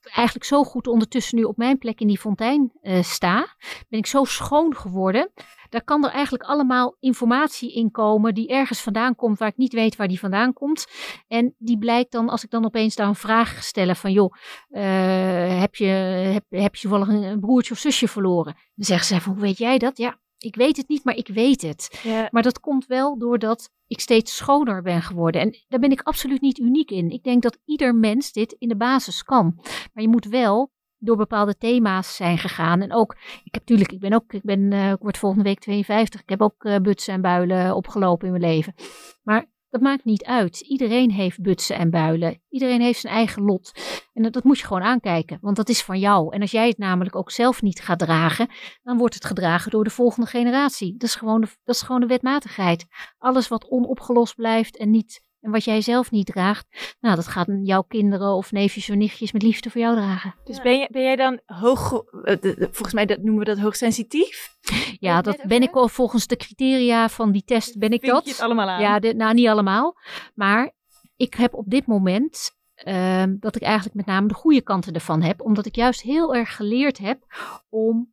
[0.03, 3.57] eigenlijk zo goed ondertussen nu op mijn plek in die fontein uh, sta,
[3.88, 5.30] ben ik zo schoon geworden
[5.70, 9.72] daar kan er eigenlijk allemaal informatie in komen die ergens vandaan komt waar ik niet
[9.72, 10.86] weet waar die vandaan komt.
[11.28, 14.34] En die blijkt dan, als ik dan opeens daar een vraag stellen van joh,
[14.70, 18.55] uh, heb, je, heb, heb je toevallig een, broertje of zusje verloren?
[18.74, 19.98] Dan zeggen ze van hoe weet jij dat?
[19.98, 22.01] Ja, ik weet het niet, maar ik weet het.
[22.03, 22.28] Ja.
[22.30, 25.41] Maar dat komt wel doordat ik steeds schoner ben geworden.
[25.41, 27.11] En daar ben ik absoluut niet uniek in.
[27.11, 29.55] Ik denk dat ieder mens dit in de basis kan.
[29.93, 32.80] Maar je moet wel door bepaalde thema's zijn gegaan.
[32.80, 33.12] En ook,
[33.45, 36.20] ik heb natuurlijk, ik ben ook, ik ben, uh, ik word volgende week 52.
[36.20, 38.74] Ik heb ook uh, butsen en builen opgelopen in mijn leven.
[39.22, 40.61] Maar dat maakt niet uit.
[40.61, 42.43] Iedereen heeft butsen en builen.
[42.49, 43.73] Iedereen heeft zijn eigen lot.
[44.12, 46.35] En dat, moet je gewoon aankijken, want dat is van jou.
[46.35, 48.49] En als jij het namelijk ook zelf niet gaat dragen,
[48.83, 50.93] dan wordt het gedragen door de volgende generatie.
[50.93, 52.87] Dat is gewoon de, dat is gewoon de wetmatigheid.
[53.18, 57.49] Alles wat onopgelost blijft en niet en wat jij zelf niet draagt, nou, dat gaat
[57.62, 60.34] jouw kinderen of neefjes of nichtjes met liefde voor jou dragen.
[60.45, 64.59] Dus ben, je, ben jij dan hoog, eh, volgens mij dat noemen we dat hoogsensitief?
[64.99, 68.24] Ja, dat ben ik al volgens de criteria van die test, ben ik dat.
[68.24, 68.80] je het allemaal aan?
[68.80, 69.97] Ja, de, nou niet allemaal.
[70.34, 70.72] Maar
[71.16, 75.22] ik heb op dit moment uh, dat ik eigenlijk met name de goede kanten ervan
[75.22, 75.41] heb.
[75.41, 77.24] Omdat ik juist heel erg geleerd heb
[77.68, 78.12] om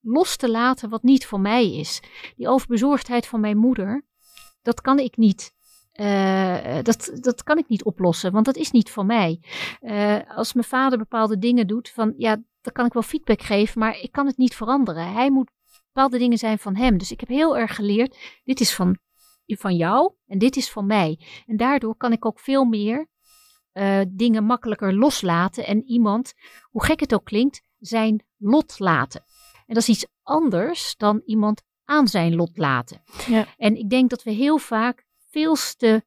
[0.00, 2.02] los te laten wat niet voor mij is.
[2.36, 4.04] Die overbezorgdheid van mijn moeder,
[4.62, 5.56] dat kan ik niet
[6.00, 9.40] uh, dat, dat kan ik niet oplossen, want dat is niet van mij.
[9.80, 13.78] Uh, als mijn vader bepaalde dingen doet, van ja, dan kan ik wel feedback geven,
[13.78, 15.12] maar ik kan het niet veranderen.
[15.12, 15.50] Hij moet
[15.92, 16.98] bepaalde dingen zijn van hem.
[16.98, 18.98] Dus ik heb heel erg geleerd, dit is van,
[19.46, 21.20] van jou en dit is van mij.
[21.46, 23.08] En daardoor kan ik ook veel meer
[23.72, 26.34] uh, dingen makkelijker loslaten en iemand,
[26.70, 29.22] hoe gek het ook klinkt, zijn lot laten.
[29.66, 33.02] En dat is iets anders dan iemand aan zijn lot laten.
[33.26, 33.46] Ja.
[33.56, 36.04] En ik denk dat we heel vaak veel te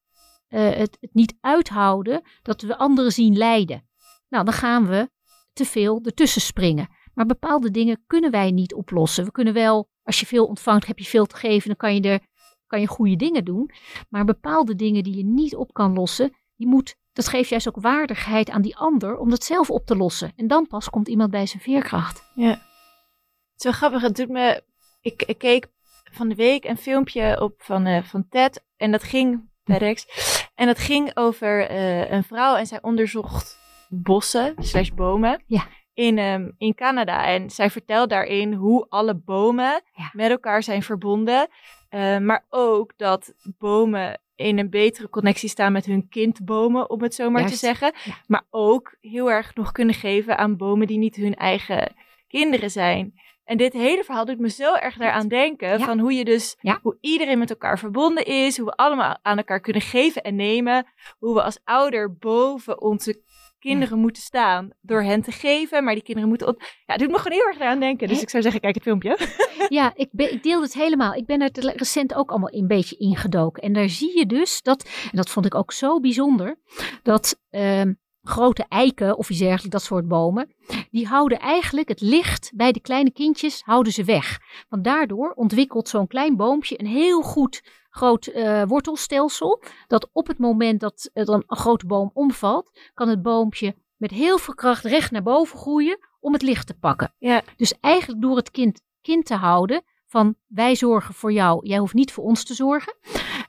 [0.47, 3.89] eh, het, het niet uithouden dat we anderen zien lijden.
[4.29, 5.09] Nou, dan gaan we
[5.53, 6.87] te veel ertussen springen.
[7.13, 9.25] Maar bepaalde dingen kunnen wij niet oplossen.
[9.25, 12.01] We kunnen wel, als je veel ontvangt, heb je veel te geven, dan kan je
[12.01, 12.29] er
[12.71, 13.71] kan je goede dingen doen.
[14.09, 17.81] Maar bepaalde dingen die je niet op kan lossen, die moet, dat geeft juist ook
[17.81, 20.33] waardigheid aan die ander om dat zelf op te lossen.
[20.35, 22.23] En dan pas komt iemand bij zijn veerkracht.
[22.35, 22.49] Ja.
[22.49, 24.11] Het is wel grappig.
[24.11, 24.63] Doet me.
[25.01, 25.67] Ik, ik keek
[26.11, 28.63] van de week een filmpje op van, eh, van Ted.
[28.81, 29.49] En dat ging.
[29.63, 30.05] TEDx.
[30.55, 33.59] En dat ging over eh, een vrouw en zij onderzocht
[33.89, 35.43] bossen slash bomen.
[35.45, 35.67] Ja.
[35.93, 37.25] In, ehm, in Canada.
[37.25, 40.09] En zij vertelt daarin hoe alle bomen Ja.
[40.13, 41.47] met elkaar zijn verbonden.
[41.89, 47.15] Eh, maar ook dat bomen in een betere connectie staan met hun kindbomen, om het
[47.15, 47.93] zo maar te zeggen.
[48.03, 48.13] ja.
[48.27, 51.95] Maar ook heel erg nog kunnen geven aan bomen die niet hun eigen
[52.27, 53.13] kinderen zijn.
[53.51, 55.79] En dit hele verhaal doet me zo erg daaraan denken.
[55.79, 55.85] Ja.
[55.85, 56.79] Van hoe je dus, Ja.
[56.81, 58.57] hoe iedereen met elkaar verbonden is.
[58.57, 60.85] Hoe we allemaal aan elkaar kunnen geven en nemen.
[61.19, 63.21] Hoe we als ouder boven onze
[63.59, 64.69] kinderen moeten staan.
[64.81, 66.47] Door hen te geven, maar die kinderen moeten...
[66.47, 66.61] Op...
[66.61, 68.07] Ja, het doet me gewoon heel erg daaraan denken.
[68.07, 69.17] Dus ik zou zeggen, kijk het filmpje.
[69.69, 71.13] Ja, ik, ben, ik deel het helemaal.
[71.13, 73.63] Ik ben er recent ook allemaal een beetje ingedoken.
[73.63, 76.59] En daar zie je dus dat, en dat vond ik ook zo bijzonder,
[77.03, 77.93] dat ehm,
[78.23, 80.53] grote eiken of iets dergelijks, dat soort bomen,
[80.91, 84.39] die houden eigenlijk het licht bij de kleine kindjes, houden ze weg.
[84.69, 90.37] Want daardoor ontwikkelt zo'n klein boompje een heel goed groot eh, wortelstelsel, dat op het
[90.37, 94.83] moment dat er dan een grote boom omvalt, kan het boompje met heel veel kracht
[94.83, 97.13] recht naar boven groeien om het licht te pakken.
[97.17, 97.41] Ja.
[97.55, 101.93] Dus eigenlijk door het kind kind te houden van wij zorgen voor jou, jij hoeft
[101.93, 102.95] niet voor ons te zorgen,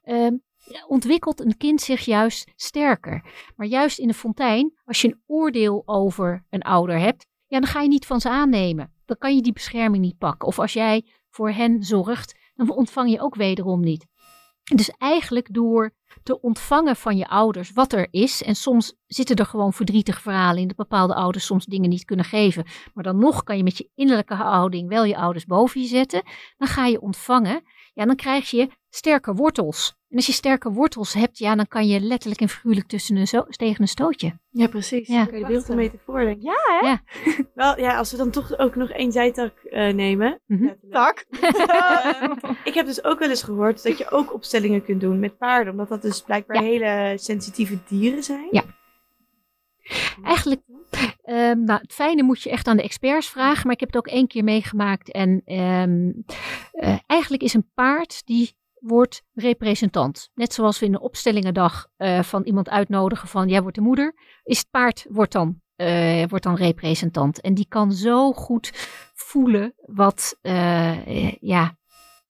[0.02, 0.34] ehm,
[0.86, 3.24] ontwikkelt een kind zich juist sterker.
[3.56, 7.68] Maar juist in de fontein, als je een oordeel over een ouder hebt, ja, dan
[7.68, 8.92] ga je niet van ze aannemen.
[9.04, 10.48] Dan kan je die bescherming niet pakken.
[10.48, 14.06] Of als jij voor hen zorgt, dan ontvang je ook wederom niet.
[14.62, 18.42] Dus eigenlijk door te ontvangen van je ouders wat er is.
[18.42, 22.24] En soms zitten er gewoon verdrietige verhalen in dat bepaalde ouders soms dingen niet kunnen
[22.24, 22.66] geven.
[22.94, 26.22] Maar dan nog kan je met je innerlijke houding wel je ouders boven je zetten.
[26.56, 27.62] Dan ga je ontvangen.
[27.94, 30.00] Ja, dan krijg je sterke wortels.
[30.12, 33.26] En als je sterke wortels hebt, ja, dan kan je letterlijk en figuurlijk tussen een
[33.26, 34.38] zo- tegen een stootje.
[34.50, 35.08] Ja, precies.
[35.08, 35.24] Ja.
[35.24, 36.42] Kan je de beeld metafoor denken?
[36.42, 36.86] Ja, hè?
[36.88, 37.02] Ja.
[37.54, 40.40] Wel, ja, als we dan toch ook nog één zijtak eh, nemen.
[40.90, 41.24] Tak.
[41.72, 42.32] Eh,
[42.64, 45.72] ik heb dus ook wel eens gehoord dat je ook opstellingen kunt doen met paarden.
[45.72, 46.68] Omdat dat dus blijkbaar Ja.
[46.68, 48.48] hele sensitieve dieren zijn.
[48.50, 48.62] Ja.
[50.24, 50.60] Eigenlijk,
[51.22, 53.62] ehm, nou, het fijne moet je echt aan de experts vragen.
[53.64, 55.10] Maar ik heb het ook één keer meegemaakt.
[55.12, 56.10] En ehm,
[56.72, 60.30] eh, eigenlijk is een paard die wordt representant.
[60.34, 64.14] Net zoals we in de opstellingendag eh, van iemand uitnodigen van jij wordt de moeder.
[64.42, 67.40] Is het paard wordt dan, eh, wordt dan representant.
[67.40, 68.70] En die kan zo goed
[69.14, 71.76] voelen wat eh, ja,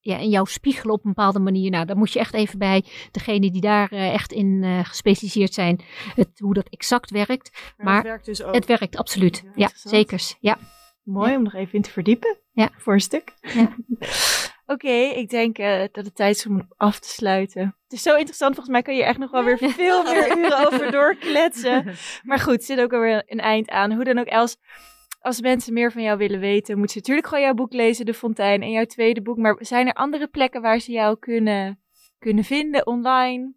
[0.00, 1.70] ja, in jou spiegelen op een bepaalde manier.
[1.70, 5.80] Nou, daar moet je echt even bij degene die daar echt in eh, gespecialiseerd zijn,
[6.14, 7.50] het, hoe dat exact werkt.
[7.76, 8.54] Maar, maar het werkt dus ook.
[8.54, 9.44] Het werkt absoluut.
[9.54, 10.36] Ja, zekers.
[10.40, 10.58] Ja.
[11.02, 12.38] Mooi om nog even in te verdiepen.
[12.52, 12.70] Ja.
[12.76, 13.34] Voor een stuk.
[13.40, 13.74] Ja.
[14.66, 17.76] Oké, ik denk eh, dat het tijd is om af te sluiten.
[17.82, 18.54] Het is zo interessant.
[18.54, 21.94] Volgens mij kan je echt nog wel weer veel meer uren over doorkletsen.
[22.22, 23.92] Maar goed, zit ook alweer een eind aan.
[23.92, 24.56] Hoe dan ook, Els.
[25.20, 28.14] Als mensen meer van jou willen weten, moeten ze natuurlijk gewoon jouw boek lezen, De
[28.14, 29.36] Fontein, en jouw tweede boek.
[29.36, 31.80] Maar zijn er andere plekken waar ze jou kunnen,
[32.18, 33.54] kunnen vinden online?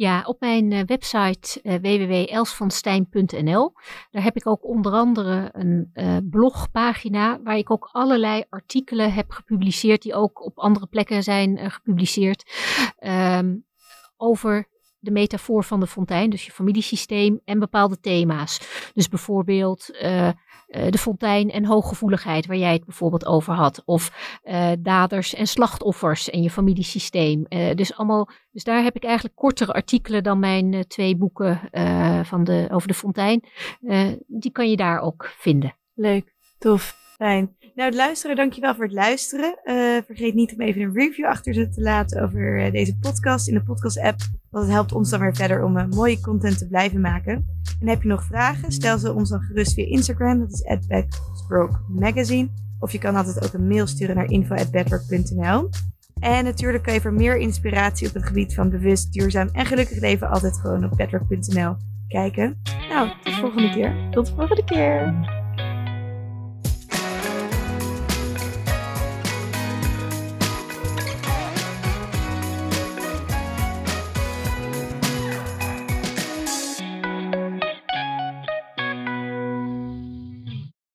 [0.00, 3.72] Ja, op mijn eh, website eh, www.elsvanstein.nl.
[4.10, 9.30] Daar heb ik ook onder andere een eh, blogpagina waar ik ook allerlei artikelen heb
[9.30, 12.52] gepubliceerd die ook op andere plekken zijn gepubliceerd
[12.98, 13.56] ehm,
[14.16, 18.60] over de metafoor van de fontein, dus je familiesysteem en bepaalde thema's.
[18.94, 19.90] Dus bijvoorbeeld
[20.70, 23.82] de fontein en hooggevoeligheid, waar jij het bijvoorbeeld over had.
[23.84, 27.44] Of eh, daders en slachtoffers en je familiesysteem.
[27.48, 31.60] Eh, dus, allemaal, dus daar heb ik eigenlijk kortere artikelen dan mijn eh, twee boeken
[31.70, 33.44] eh, van de, over de fontein.
[33.80, 35.76] Eh, die kan je daar ook vinden.
[35.94, 36.99] Leuk, tof.
[37.20, 37.56] Fijn.
[37.74, 39.58] Nou, de luisteraar, dankjewel voor het luisteren.
[39.64, 39.74] Eh,
[40.06, 43.62] vergeet niet om even een review achter te laten over eh, deze podcast in de
[43.62, 44.18] podcast-app.
[44.50, 47.46] Want het helpt ons dan weer verder om eh, mooie content te blijven maken.
[47.80, 48.72] En heb je nog vragen?
[48.72, 50.38] Stel ze ons dan gerust via Instagram.
[50.38, 52.48] Dat is @backstroke_magazine.
[52.78, 55.68] Of je kan altijd ook een mail sturen naar info@bedrock.nl.
[56.20, 60.00] En natuurlijk kan je voor meer inspiratie op het gebied van bewust, duurzaam en gelukkig
[60.00, 61.76] leven altijd gewoon op bedrock.nl
[62.08, 62.60] kijken.
[62.88, 64.08] Nou, tot de volgende keer.
[64.10, 65.38] Tot de volgende keer.